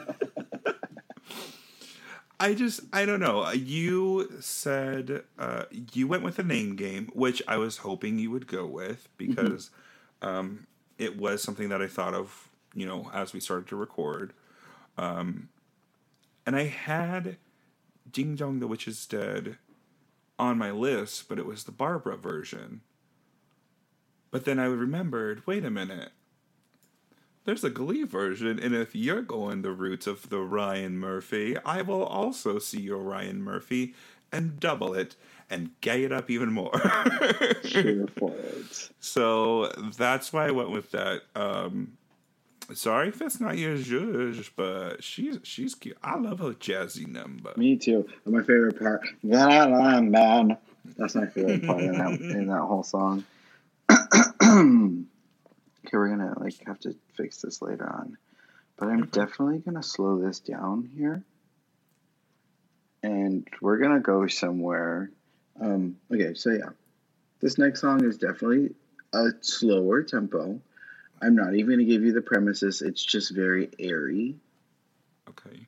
[2.40, 3.48] I just, I don't know.
[3.52, 8.48] You said uh, you went with a name game, which I was hoping you would
[8.48, 9.70] go with because
[10.20, 10.66] um,
[10.98, 14.32] it was something that I thought of, you know, as we started to record.
[14.98, 15.48] Um,
[16.44, 17.36] and I had
[18.10, 19.58] Ding Dong the Witch is Dead
[20.42, 22.82] on my list, but it was the Barbara version.
[24.30, 26.12] But then I remembered wait a minute.
[27.44, 31.82] There's a Glee version, and if you're going the route of the Ryan Murphy, I
[31.82, 33.94] will also see your Ryan Murphy
[34.30, 35.16] and double it
[35.50, 36.70] and gay it up even more.
[37.64, 38.90] It.
[39.00, 39.66] So
[39.96, 41.22] that's why I went with that.
[41.34, 41.98] Um,
[42.74, 45.96] sorry if it's not your judge, but she's she's cute.
[46.02, 47.52] I love her jazzy number.
[47.56, 48.08] Me too.
[48.24, 50.56] And my favorite part, man.
[50.96, 53.24] That's my favorite part in that, in that whole song.
[53.90, 55.06] okay,
[55.92, 58.16] we're gonna like have to fix this later on,
[58.76, 61.22] but I'm definitely gonna slow this down here,
[63.02, 65.10] and we're gonna go somewhere.
[65.60, 66.70] Um, okay, so yeah,
[67.40, 68.74] this next song is definitely
[69.12, 70.60] a slower tempo.
[71.22, 72.82] I'm not even gonna give you the premises.
[72.82, 74.36] It's just very airy
[75.28, 75.66] Okay.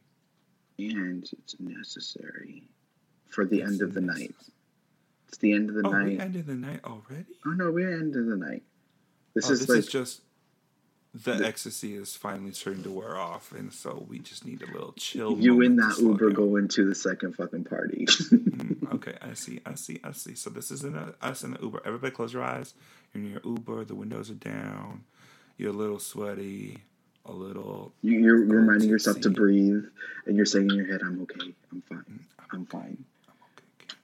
[0.78, 2.64] and it's necessary
[3.28, 4.26] for the It's end of the necessary.
[4.28, 4.36] night.
[5.28, 7.24] It's the end of the Oh, we End of the night already.
[7.46, 8.62] oh no, we're end of the night.
[9.34, 10.20] This oh, is this like is just
[11.14, 14.66] the, the- ecstasy is finally starting to wear off, and so we just need a
[14.66, 15.38] little chill.
[15.38, 16.34] you to that Uber down.
[16.34, 18.06] going to the second fucking party.
[18.54, 20.36] Mm, okay, I see, I see, I see.
[20.36, 21.82] So this isn't us in the Uber.
[21.84, 22.72] Everybody, close your eyes.
[23.12, 23.84] You're in your Uber.
[23.84, 25.02] The windows are down.
[25.56, 26.78] You're a little sweaty.
[27.26, 27.94] A little.
[28.02, 29.84] you, you're little reminding yourself to breathe,
[30.26, 31.54] and you're saying in your head, "I'm okay.
[31.72, 32.04] I'm fine.
[32.10, 32.18] Mm,
[32.52, 33.96] I'm fine." I'm okay.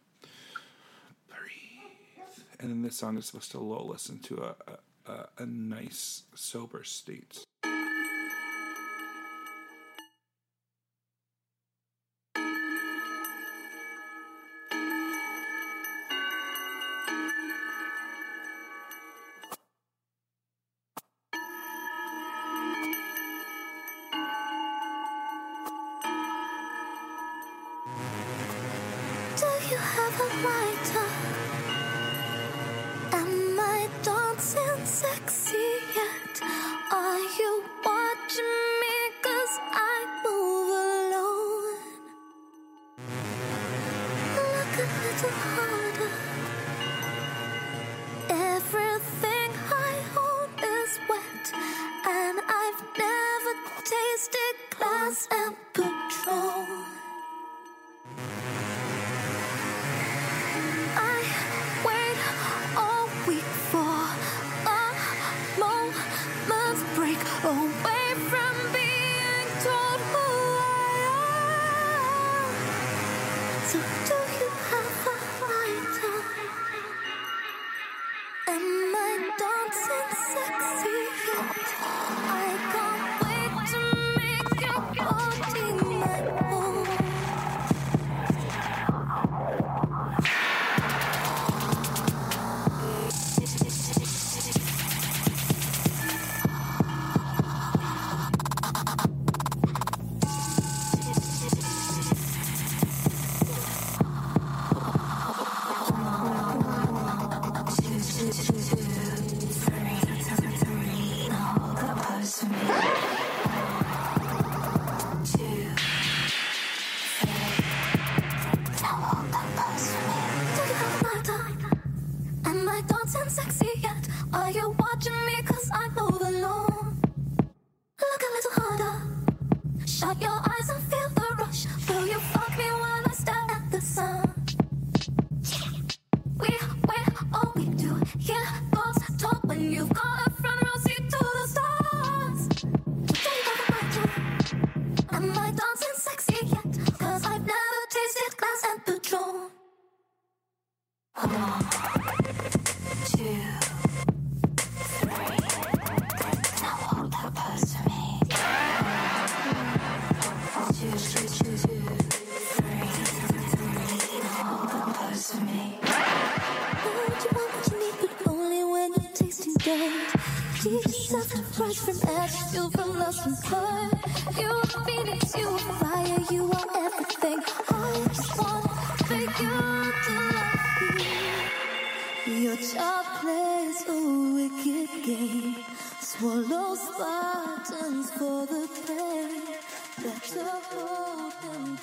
[2.61, 6.23] And then this song is supposed to lull us into a, a, a, a nice,
[6.35, 7.45] sober state.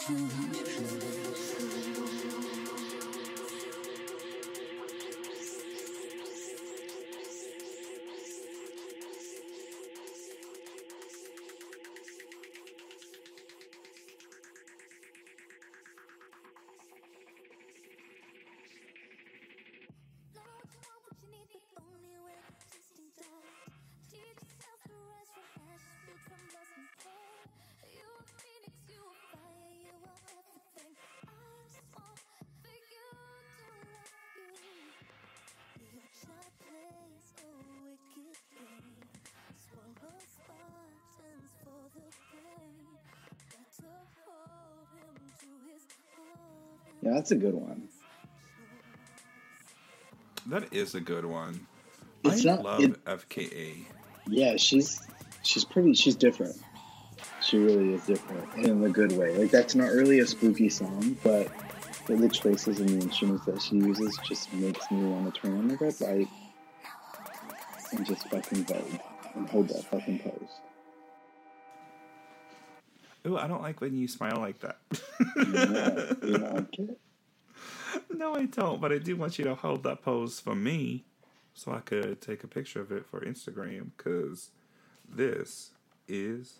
[0.06, 0.97] Hold
[47.08, 47.88] Yeah, that's a good one.
[50.48, 51.66] That is a good one.
[52.26, 53.86] It's I not- love it- FKA.
[54.28, 55.02] Yeah, she's
[55.44, 55.94] she's pretty.
[55.94, 56.58] She's different.
[57.42, 59.38] She really is different in a good way.
[59.38, 61.48] Like that's not really a spooky song, but
[62.08, 65.68] the choices and the instruments that she uses just makes me want to turn on
[65.70, 66.28] the red light
[67.92, 69.00] and just fucking vote
[69.36, 70.50] and hold that fucking pose.
[73.28, 74.78] Ooh, I don't like when you smile like that.
[75.36, 77.00] You like it?
[78.10, 81.04] no, I don't, but I do want you to hold that pose for me
[81.54, 84.52] so I could take a picture of it for Instagram because
[85.10, 85.72] this
[86.08, 86.60] is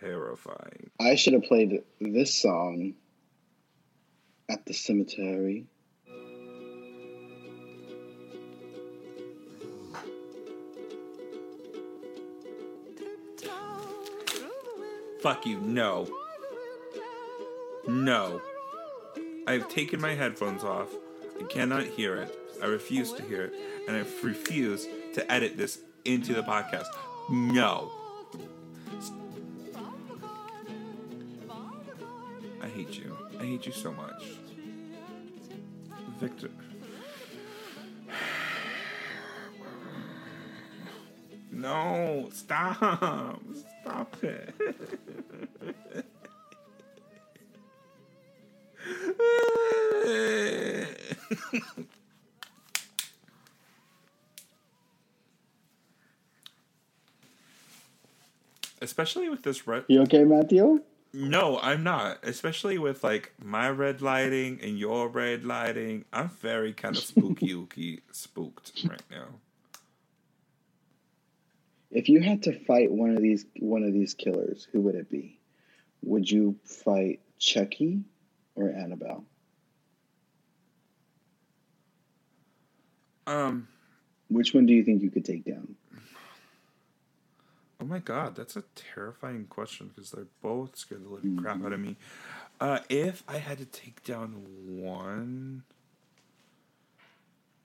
[0.00, 0.90] terrifying.
[0.98, 2.94] I should have played this song
[4.48, 5.66] at the cemetery.
[15.22, 16.08] Fuck you, no.
[17.86, 18.40] No.
[19.46, 20.88] I've taken my headphones off.
[21.38, 22.34] I cannot hear it.
[22.62, 23.54] I refuse to hear it.
[23.86, 26.86] And I refuse to edit this into the podcast.
[27.30, 27.90] No.
[32.62, 33.16] I hate you.
[33.38, 34.22] I hate you so much.
[36.18, 36.50] Victor.
[41.52, 43.40] No, stop.
[43.82, 44.54] Stop it.
[58.82, 59.84] Especially with this red.
[59.88, 60.82] You okay, Matthew?
[61.12, 62.18] No, I'm not.
[62.22, 66.04] Especially with like my red lighting and your red lighting.
[66.12, 69.26] I'm very kind of spooky ooky spooked right now.
[71.90, 75.10] If you had to fight one of these one of these killers, who would it
[75.10, 75.38] be?
[76.02, 78.04] Would you fight Chucky
[78.54, 79.24] or Annabelle?
[83.26, 83.68] Um
[84.28, 85.76] Which one do you think you could take down?
[87.80, 91.72] Oh my god, that's a terrifying question because they're both scared the living crap out
[91.72, 91.96] of me.
[92.60, 95.62] Uh, if I had to take down one,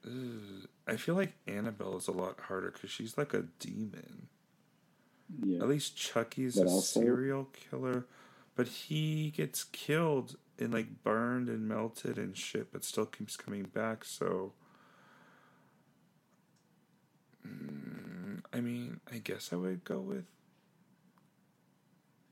[0.06, 4.28] ugh, I feel like Annabelle is a lot harder because she's like a demon.
[5.44, 5.60] Yeah.
[5.62, 8.06] At least Chucky's But a also- serial killer,
[8.54, 13.64] but he gets killed and like burned and melted and shit, but still keeps coming
[13.64, 14.04] back.
[14.04, 14.52] So,
[17.46, 20.24] Mm, I mean, I guess I would go with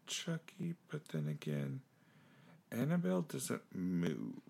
[0.07, 1.80] Chucky, but then again,
[2.72, 4.40] Annabelle doesn't move.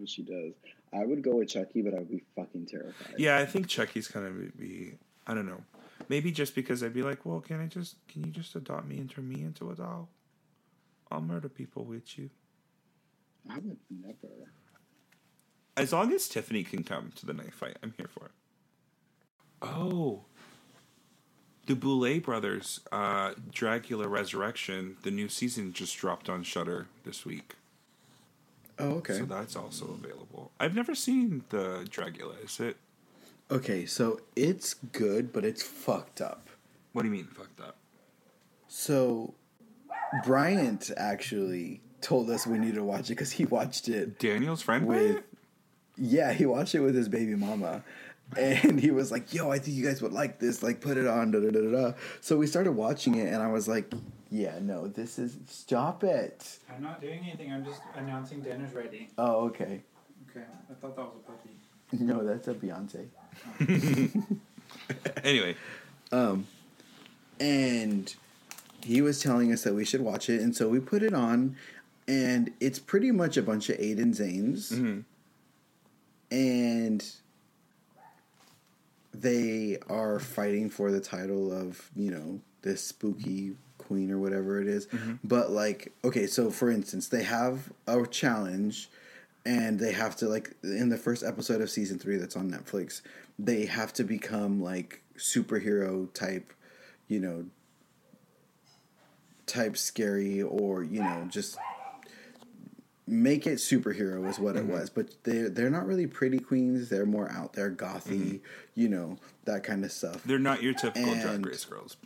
[0.00, 0.54] What she does.
[0.92, 3.14] I would go with Chucky, but I would be fucking terrified.
[3.18, 4.94] Yeah, I think Chucky's kind of be.
[5.26, 5.62] I don't know.
[6.08, 8.96] Maybe just because I'd be like, well, can I just can you just adopt me
[8.96, 10.08] and turn me into a doll?
[11.10, 12.30] I'll murder people with you.
[13.48, 14.34] I would never.
[15.76, 18.32] As long as Tiffany can come to the knife fight, I'm here for it.
[19.62, 20.22] Oh,
[21.66, 27.54] the Boulet brothers, uh, Dragula Resurrection, the new season just dropped on Shudder this week.
[28.80, 29.18] Oh, okay.
[29.18, 30.52] So that's also available.
[30.58, 32.42] I've never seen the Dragula.
[32.44, 32.76] Is it?
[33.50, 36.48] Okay, so it's good, but it's fucked up.
[36.92, 37.76] What do you mean fucked up?
[38.68, 39.34] So
[40.24, 44.18] Bryant actually told us we need to watch it because he watched it.
[44.18, 45.22] Daniel's friend with.
[45.96, 47.82] Yeah, he watched it with his baby mama.
[48.36, 50.62] And he was like, "Yo, I think you guys would like this.
[50.62, 51.92] Like, put it on." Da, da, da, da.
[52.20, 53.92] So we started watching it, and I was like,
[54.30, 57.52] "Yeah, no, this is stop it." I'm not doing anything.
[57.52, 59.08] I'm just announcing dinner's ready.
[59.18, 59.82] Oh, okay.
[60.30, 61.50] Okay, I thought that was a puppy.
[61.98, 63.08] No, that's a Beyonce.
[65.24, 65.56] anyway,
[66.12, 66.46] um,
[67.40, 68.14] and
[68.84, 71.56] he was telling us that we should watch it, and so we put it on,
[72.06, 75.04] and it's pretty much a bunch of Aiden Zanes,
[76.30, 77.12] and
[79.12, 83.56] they are fighting for the title of you know this spooky
[83.90, 84.86] queen or whatever it is.
[85.24, 88.88] But like, okay, so for instance, they have a challenge
[89.44, 93.02] and they have to like in the first episode of season 3 that's on Netflix,
[93.36, 96.52] they have to become like superhero type,
[97.08, 97.46] you know,
[99.46, 101.58] type scary or, you know, just
[103.08, 104.58] make it superhero is what Mhm.
[104.60, 108.38] it was but they're they're not really pretty queens they're more out there gothy
[108.76, 111.96] you know that kind of stuff they're not your typical drag race girls.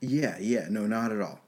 [0.00, 1.40] Yeah, yeah, no, not at all.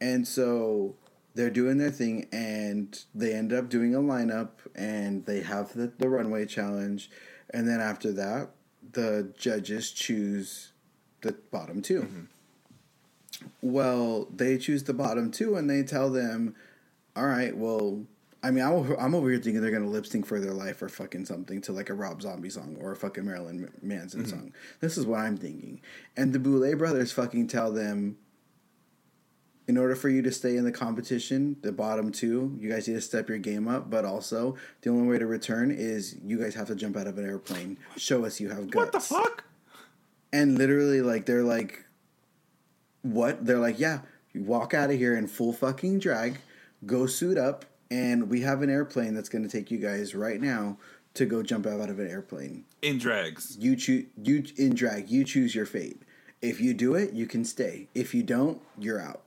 [0.00, 0.96] And so
[1.34, 5.92] they're doing their thing, and they end up doing a lineup, and they have the,
[5.98, 7.10] the runway challenge,
[7.50, 8.50] and then after that,
[8.92, 10.72] the judges choose
[11.22, 12.24] the bottom 2 mm-hmm.
[13.62, 16.54] Well, they choose the bottom two, and they tell them,
[17.16, 18.04] "All right, well."
[18.44, 20.82] I mean, I'm over, I'm over here thinking they're gonna lip sync for their life
[20.82, 24.28] or fucking something to like a Rob Zombie song or a fucking Marilyn Manson Mhm.
[24.30, 24.52] song.
[24.80, 25.80] This is what I'm thinking.
[26.16, 28.18] And the Boulet brothers fucking tell them,
[29.66, 32.94] in order for you to stay in the competition, the bottom two, you guys need
[32.94, 33.88] to step your game up.
[33.88, 37.16] But also, the only way to return is you guys have to jump out of
[37.16, 37.78] an airplane.
[37.96, 38.74] Show us you have guts.
[38.74, 39.44] What the fuck?
[40.34, 41.86] And literally, like they're like,
[43.00, 43.46] what?
[43.46, 44.00] They're like, yeah,
[44.34, 46.40] you walk out of here in full fucking drag,
[46.84, 50.40] go suit up, and we have an airplane that's going to take you guys right
[50.40, 50.78] now
[51.14, 52.64] to go jump out of an airplane.
[52.82, 53.56] In drags.
[53.58, 55.08] You choose you in drag.
[55.08, 56.02] You choose your fate.
[56.42, 57.88] If you do it, you can stay.
[57.94, 59.22] If you don't, you're out.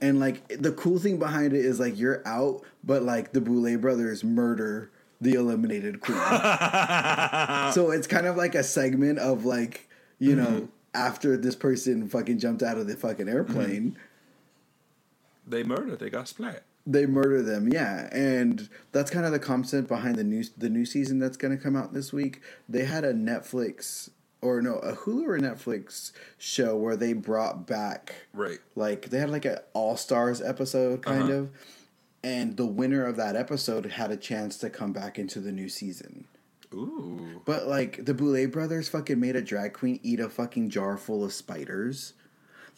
[0.00, 3.80] And like the cool thing behind it is like you're out, but like the Boulet
[3.80, 6.16] brothers murder the eliminated queen.
[7.72, 10.66] so it's kind of like a segment of like you know mm-hmm.
[10.94, 13.90] after this person fucking jumped out of the fucking airplane.
[13.90, 14.00] Mm-hmm.
[15.46, 15.96] They murder.
[15.96, 16.62] They got splat.
[16.86, 20.84] They murder them, yeah, and that's kind of the concept behind the new the new
[20.86, 22.40] season that's going to come out this week.
[22.68, 24.08] They had a Netflix
[24.40, 28.58] or no, a Hulu or Netflix show where they brought back Right.
[28.74, 31.32] like they had like an All Stars episode kind Uh-huh.
[31.34, 31.50] of,
[32.24, 35.68] and the winner of that episode had a chance to come back into the new
[35.68, 36.24] season.
[36.72, 37.42] Ooh.
[37.44, 41.22] But like the Boulet brothers fucking made a drag queen eat a fucking jar full
[41.22, 42.14] of spiders.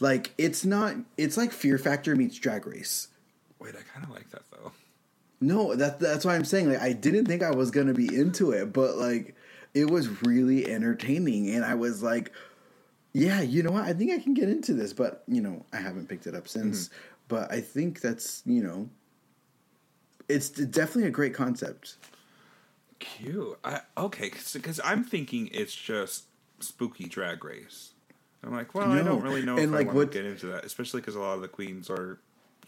[0.00, 3.08] Like it's not it's like Fear Factor meets Drag Race.
[3.62, 4.72] Wait, I kind of like that though.
[5.40, 8.52] No, that that's why I'm saying like I didn't think I was gonna be into
[8.52, 9.34] it, but like
[9.74, 12.32] it was really entertaining, and I was like,
[13.12, 13.84] Yeah, you know what?
[13.84, 16.48] I think I can get into this, but you know, I haven't picked it up
[16.48, 16.88] since.
[16.88, 16.96] Mm-hmm.
[17.28, 18.88] But I think that's you know,
[20.28, 21.96] it's definitely a great concept.
[22.98, 23.58] Cute.
[23.64, 26.24] I, okay, because I'm thinking it's just
[26.60, 27.92] spooky drag race.
[28.44, 30.46] I'm like, well, I don't really know and if like I want to get into
[30.46, 32.18] that, especially because a lot of the queens are,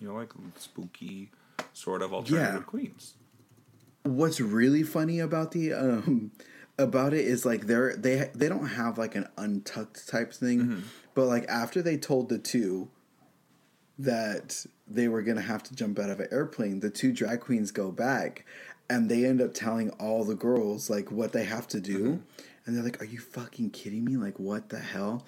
[0.05, 1.31] you know, like spooky
[1.73, 2.61] sort of alternative Yeah.
[2.61, 3.15] queens.
[4.03, 6.31] What's really funny about the um
[6.79, 10.81] about it is like they're they they don't have like an untucked type thing, Mm-hmm.
[11.15, 12.91] but like after they told the two
[13.99, 17.71] that they were gonna have to jump out of an airplane, the two drag queens
[17.71, 18.45] go back
[18.91, 22.43] and they end up telling all the girls like what they have to do, Mm-hmm.
[22.67, 24.17] and they're like, "Are you fucking kidding me?
[24.19, 25.25] Like what the hell?"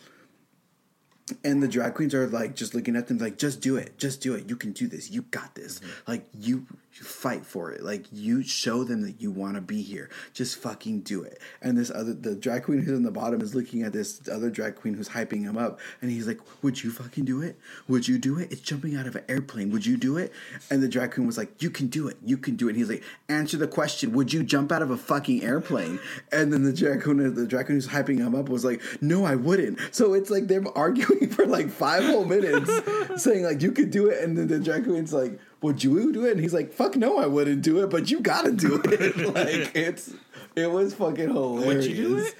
[1.42, 4.20] And the drag queens are like just looking at them like, just do it, just
[4.20, 4.48] do it.
[4.48, 5.10] You can do this.
[5.10, 5.80] You got this.
[5.80, 6.10] Mm-hmm.
[6.10, 6.66] Like you,
[6.98, 7.82] you fight for it.
[7.82, 10.10] Like you show them that you want to be here.
[10.32, 11.40] Just fucking do it.
[11.60, 14.50] And this other, the drag queen who's in the bottom is looking at this other
[14.50, 17.58] drag queen who's hyping him up, and he's like, "Would you fucking do it?
[17.88, 18.52] Would you do it?
[18.52, 19.70] It's jumping out of an airplane.
[19.70, 20.32] Would you do it?"
[20.70, 22.16] And the drag queen was like, "You can do it.
[22.24, 24.12] You can do it." And he's like, "Answer the question.
[24.12, 25.98] Would you jump out of a fucking airplane?"
[26.32, 29.24] And then the drag queen, the drag queen who's hyping him up was like, "No,
[29.24, 32.70] I wouldn't." So it's like they're arguing for like five whole minutes,
[33.22, 36.24] saying like, "You could do it," and then the drag queen's like, "Would you do
[36.24, 39.16] it?" And he's like, "Fuck no, I wouldn't do it, but you gotta do it."
[39.34, 40.12] like it's
[40.54, 41.66] it was fucking hilarious.
[41.66, 42.34] Would you do it?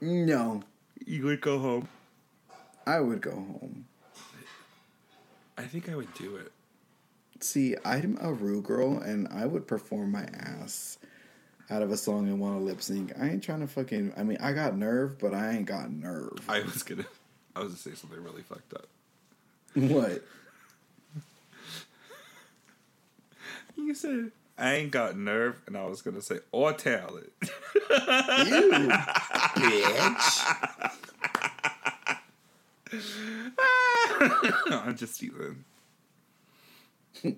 [0.00, 0.62] No,
[1.04, 1.88] You would go home.
[2.86, 3.86] I would go home.
[5.58, 6.52] I think I would do it.
[7.40, 10.98] See, I'm a Ru girl, and I would perform my ass
[11.70, 13.12] out of a song and want to lip sync.
[13.20, 14.12] I ain't trying to fucking.
[14.16, 16.38] I mean, I got nerve, but I ain't got nerve.
[16.48, 17.04] I was gonna,
[17.54, 18.86] I was gonna say something really fucked up.
[19.74, 20.22] What?
[23.86, 27.32] You said I ain't got nerve, and I was gonna say or talent.
[27.96, 28.90] You
[29.56, 30.46] bitch.
[34.70, 35.64] I'm just teasing.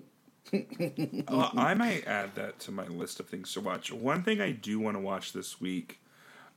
[0.51, 3.91] Well, I might add that to my list of things to watch.
[3.91, 5.99] One thing I do want to watch this week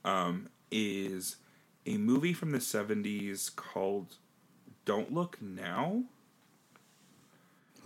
[0.03, 1.35] um, is
[1.85, 4.15] a movie from the 70s called
[4.85, 6.05] Don't Look Now.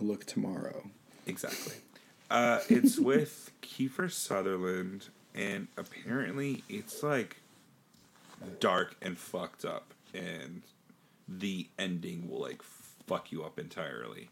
[0.00, 0.88] Look tomorrow.
[1.26, 1.74] Exactly.
[2.30, 7.38] Uh, it's with Kiefer Sutherland, and apparently it's like
[8.60, 10.62] dark and fucked up, and
[11.26, 14.30] the ending will like fuck you up entirely.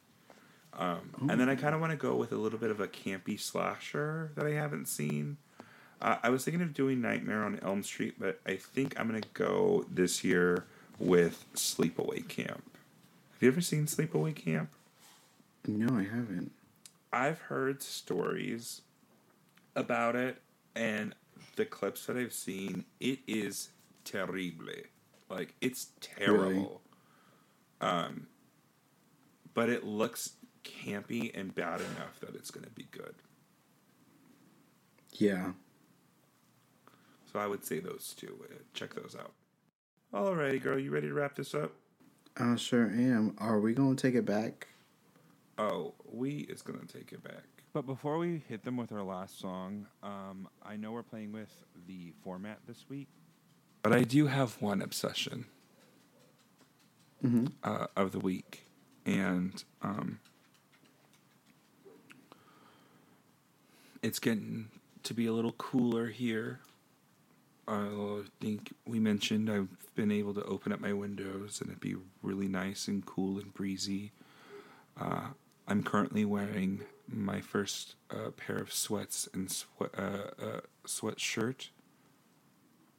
[0.78, 2.86] Um, and then I kind of want to go with a little bit of a
[2.86, 5.38] campy slasher that I haven't seen.
[6.02, 9.22] Uh, I was thinking of doing Nightmare on Elm Street, but I think I'm gonna
[9.32, 10.66] go this year
[10.98, 12.62] with Sleepaway Camp.
[13.32, 14.70] Have you ever seen Sleepaway Camp?
[15.66, 16.52] No, I haven't.
[17.16, 18.82] I've heard stories
[19.74, 20.42] about it,
[20.74, 21.14] and
[21.56, 23.70] the clips that I've seen, it is
[24.04, 24.66] terrible.
[25.30, 26.82] Like it's terrible.
[27.80, 28.26] Um,
[29.54, 33.14] but it looks campy and bad enough that it's going to be good.
[35.12, 35.52] Yeah.
[37.32, 38.44] So I would say those two.
[38.44, 39.32] Uh, check those out.
[40.12, 41.72] Alrighty, girl, you ready to wrap this up?
[42.36, 43.34] I sure am.
[43.38, 44.68] Are we gonna take it back?
[45.58, 47.44] Oh, we is going to take it back.
[47.72, 51.50] But before we hit them with our last song, um, I know we're playing with
[51.86, 53.08] the format this week.
[53.82, 55.46] But I do have one obsession
[57.24, 57.52] Mhm.
[57.62, 58.66] uh, of the week,
[59.06, 60.18] and um,
[64.02, 64.68] it's getting
[65.04, 66.60] to be a little cooler here.
[67.68, 71.96] I think we mentioned I've been able to open up my windows and it'd be
[72.22, 74.12] really nice and cool and breezy.
[74.96, 75.28] Uh,
[75.68, 81.68] I'm currently wearing my first uh, pair of sweats and uh, uh, sweatshirt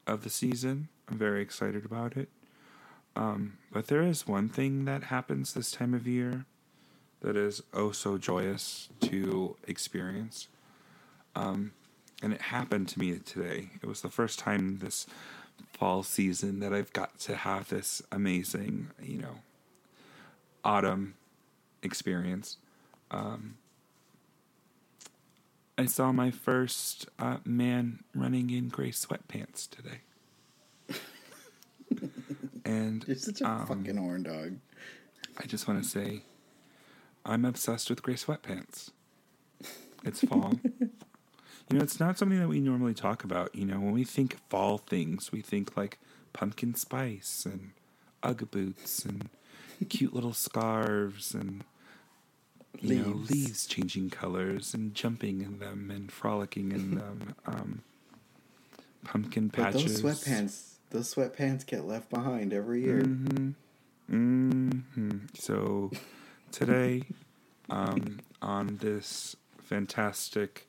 [0.05, 0.89] of the season.
[1.09, 2.30] I'm very excited about it.
[3.15, 6.45] Um, but there is one thing that happens this time of year
[7.22, 10.47] that is oh so joyous to experience.
[11.36, 11.72] Um,
[12.22, 13.70] and it happened to me today.
[13.82, 15.07] It was the first time this
[15.74, 19.39] fall season that I've got to have this amazing, you know,
[20.63, 21.15] autumn
[21.84, 22.58] experience.
[23.12, 23.58] Um,
[25.78, 30.00] I saw my first uh, man running in gray sweatpants today.
[32.66, 34.58] and You're such a um, fucking horn dog.
[35.38, 36.24] I just want to say,
[37.26, 38.90] I'm obsessed with gray sweatpants.
[40.04, 40.54] It's fall.
[40.80, 40.90] you
[41.72, 43.54] know, it's not something that we normally talk about.
[43.54, 46.00] You know, when we think fall things, we think like
[46.34, 47.72] pumpkin spice and
[48.24, 49.30] Ugg boots and
[49.90, 51.64] cute little scarves and
[52.82, 53.30] you know Leaves.
[53.32, 57.36] leaves changing colors and jumping in them and frolicking in them.
[57.46, 57.82] Um,
[59.04, 63.02] pumpkin But those sweatpants Those sweatpants get left behind every year.
[63.04, 63.52] hmm
[64.10, 65.92] hmm So
[66.52, 67.04] today,
[67.70, 70.68] um, on this fantastic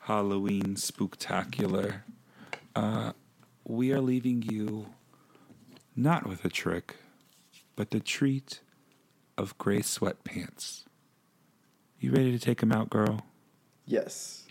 [0.00, 2.02] Halloween spooktacular,
[2.74, 3.12] uh,
[3.66, 4.86] we are leaving you
[5.94, 6.96] not with a trick,
[7.76, 8.60] but the treat
[9.38, 10.84] of gray sweatpants.
[11.98, 13.22] You ready to take them out, girl?
[13.86, 14.44] Yes.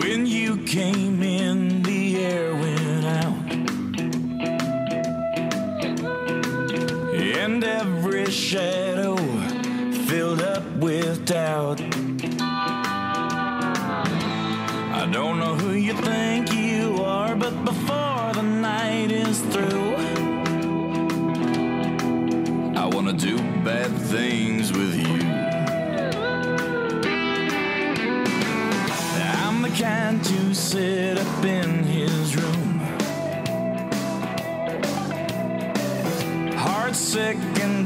[0.00, 3.52] When you came in, the air went out.
[7.14, 9.16] And every shadow
[10.06, 11.85] filled up with doubt.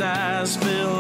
[0.03, 1.00] And filled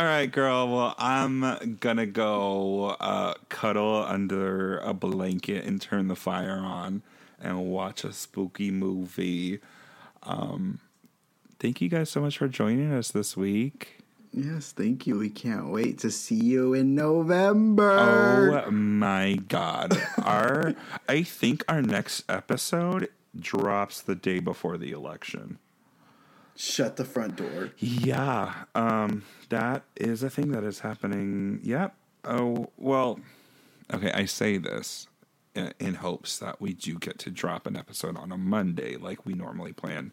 [0.00, 0.66] All right, girl.
[0.66, 7.02] Well, I'm gonna go uh, cuddle under a blanket and turn the fire on
[7.38, 9.60] and watch a spooky movie.
[10.22, 10.80] Um,
[11.58, 14.02] thank you guys so much for joining us this week.
[14.32, 15.18] Yes, thank you.
[15.18, 17.98] We can't wait to see you in November.
[18.66, 20.00] Oh my god.
[20.24, 20.76] Our
[21.10, 25.58] I think our next episode drops the day before the election.
[26.60, 27.70] Shut the front door.
[27.78, 31.60] Yeah, um, that is a thing that is happening.
[31.62, 31.94] Yep.
[32.24, 33.18] Oh well.
[33.90, 35.08] Okay, I say this
[35.54, 39.24] in, in hopes that we do get to drop an episode on a Monday like
[39.24, 40.12] we normally plan.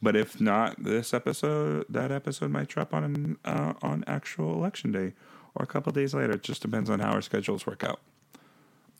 [0.00, 5.12] But if not this episode, that episode might drop on uh, on actual election day
[5.54, 6.32] or a couple days later.
[6.32, 8.00] It just depends on how our schedules work out.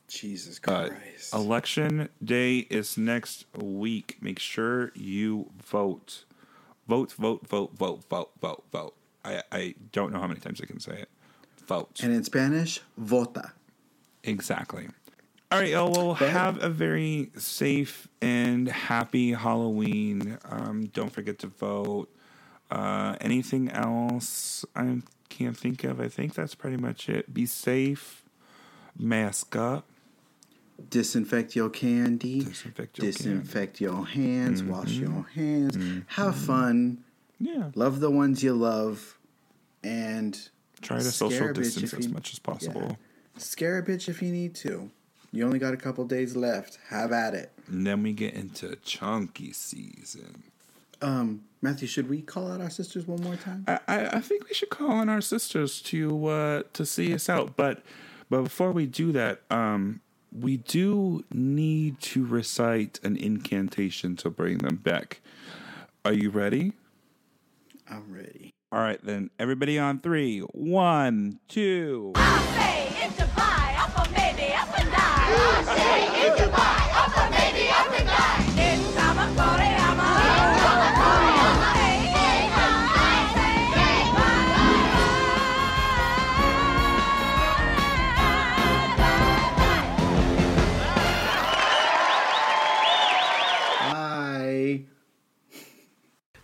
[0.08, 1.32] Jesus But Christ.
[1.32, 4.18] election day is next week.
[4.20, 6.24] Make sure you vote.
[6.88, 8.94] Vote, vote, vote, vote, vote, vote, vote.
[9.24, 11.08] I, I don't know how many times I can say it.
[11.66, 12.00] Vote.
[12.02, 13.52] and in Spanish, vota.
[14.24, 14.88] Exactly.
[15.50, 15.92] All right, y'all.
[15.92, 20.38] Well, have a very safe and happy Halloween.
[20.44, 22.08] Um, don't forget to vote.
[22.70, 26.00] Uh, anything else I can't think of?
[26.00, 27.32] I think that's pretty much it.
[27.34, 28.24] Be safe.
[28.98, 29.86] Mask up.
[30.90, 32.40] Disinfect your candy.
[32.44, 34.62] Disinfect your Disinfect your hands.
[34.62, 35.00] Wash Mhm.
[35.00, 36.04] your hands.
[36.08, 37.04] Have fun.
[37.40, 37.70] Yeah.
[37.74, 39.18] Love the ones you love.
[39.82, 40.38] And
[40.80, 42.82] Try to social distance as much as possible.
[42.82, 42.96] Yeah.
[43.38, 44.90] Scare a bitch if you need to.
[45.32, 46.78] You only got a couple days left.
[46.88, 47.52] Have at it.
[47.68, 50.42] And then we get into chunky season.
[51.00, 53.64] Um, Matthew, should we call out our sisters one more time?
[53.66, 57.28] I, I, I think we should call on our sisters to uh, to see us
[57.28, 57.56] out.
[57.56, 57.82] But
[58.28, 60.00] but before we do that, um,
[60.34, 65.20] we do need to recite an incantation to bring them back.
[66.04, 66.72] Are you ready?
[67.88, 68.50] I'm ready.
[68.70, 69.30] All right, then.
[69.38, 70.40] Everybody on three.
[70.40, 72.12] One, two.
[72.16, 75.76] Say it's a pie, up a maybe, up and down.
[75.76, 76.81] Say it's a pie,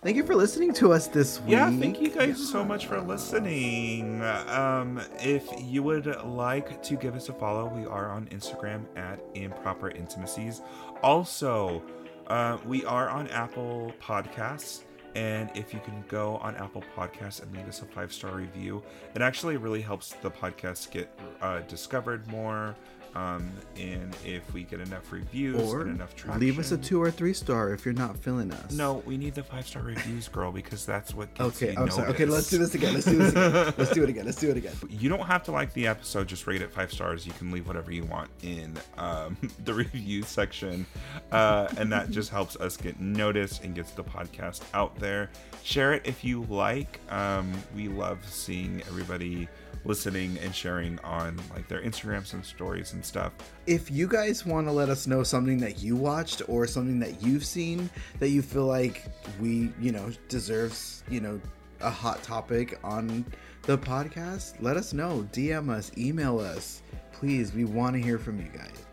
[0.09, 1.50] Thank you for listening to us this week.
[1.50, 4.22] Yeah, thank you guys so much for listening.
[4.22, 9.20] Um, if you would like to give us a follow, we are on Instagram at
[9.34, 10.62] Improper Intimacies.
[11.02, 11.82] Also,
[12.28, 14.84] uh, we are on Apple Podcasts.
[15.14, 18.82] And if you can go on Apple Podcasts and leave us a five star review,
[19.14, 21.11] it actually really helps the podcast get
[21.42, 22.74] uh, discovered more.
[23.14, 27.02] Um, and if we get enough reviews Or and enough traction, leave us a two
[27.02, 28.72] or three star if you're not feeling us.
[28.72, 32.09] No, we need the five star reviews, girl, because that's what gets Okay, I'm sorry.
[32.11, 32.94] Okay, let's do this again.
[32.94, 33.74] Let's do this again.
[33.78, 34.24] Let's do it again.
[34.24, 34.74] Let's do it again.
[34.88, 37.26] You don't have to like the episode, just rate it five stars.
[37.26, 40.86] You can leave whatever you want in um, the review section.
[41.32, 45.30] Uh, and that just helps us get noticed and gets the podcast out there.
[45.62, 47.00] Share it if you like.
[47.11, 49.48] Um, we love seeing everybody
[49.84, 53.32] listening and sharing on like their Instagrams and stories and stuff.
[53.66, 57.22] If you guys want to let us know something that you watched or something that
[57.22, 59.05] you've seen that you feel like
[59.40, 61.40] we, you know, deserves, you know,
[61.80, 63.24] a hot topic on
[63.62, 65.28] the podcast, let us know.
[65.32, 66.82] DM us, email us.
[67.12, 68.86] Please, we want to hear from you guys.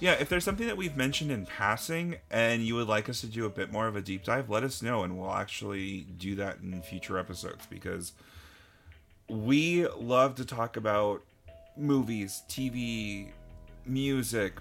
[0.00, 3.28] Yeah, if there's something that we've mentioned in passing and you would like us to
[3.28, 6.34] do a bit more of a deep dive, let us know and we'll actually do
[6.34, 8.12] that in future episodes because
[9.28, 11.22] we love to talk about
[11.76, 13.28] movies, TV,
[13.86, 14.54] music,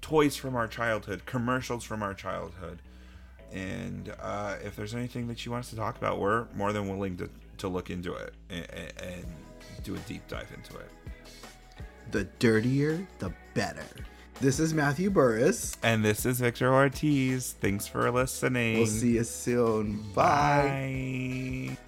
[0.00, 2.80] toys from our childhood, commercials from our childhood.
[3.52, 6.88] And uh, if there's anything that you want us to talk about, we're more than
[6.88, 8.66] willing to, to look into it and,
[9.02, 9.26] and
[9.84, 10.90] do a deep dive into it.
[12.10, 13.86] The dirtier, the better.
[14.40, 15.76] This is Matthew Burris.
[15.82, 17.54] And this is Victor Ortiz.
[17.60, 18.78] Thanks for listening.
[18.78, 20.02] We'll see you soon.
[20.14, 21.76] Bye.
[21.76, 21.78] Bye.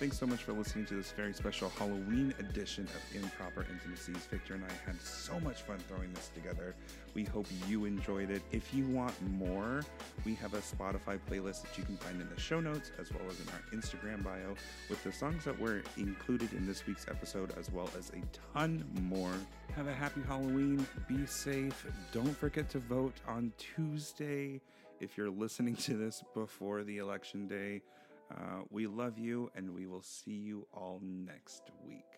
[0.00, 4.24] Thanks so much for listening to this very special Halloween edition of Improper Intimacies.
[4.30, 6.74] Victor and I had so much fun throwing this together.
[7.12, 8.40] We hope you enjoyed it.
[8.50, 9.84] If you want more,
[10.24, 13.24] we have a Spotify playlist that you can find in the show notes as well
[13.28, 14.54] as in our Instagram bio
[14.88, 18.22] with the songs that were included in this week's episode as well as a
[18.54, 19.34] ton more.
[19.76, 20.86] Have a happy Halloween.
[21.08, 21.86] Be safe.
[22.10, 24.62] Don't forget to vote on Tuesday
[24.98, 27.82] if you're listening to this before the election day.
[28.30, 32.09] Uh, we love you, and we will see you all next week.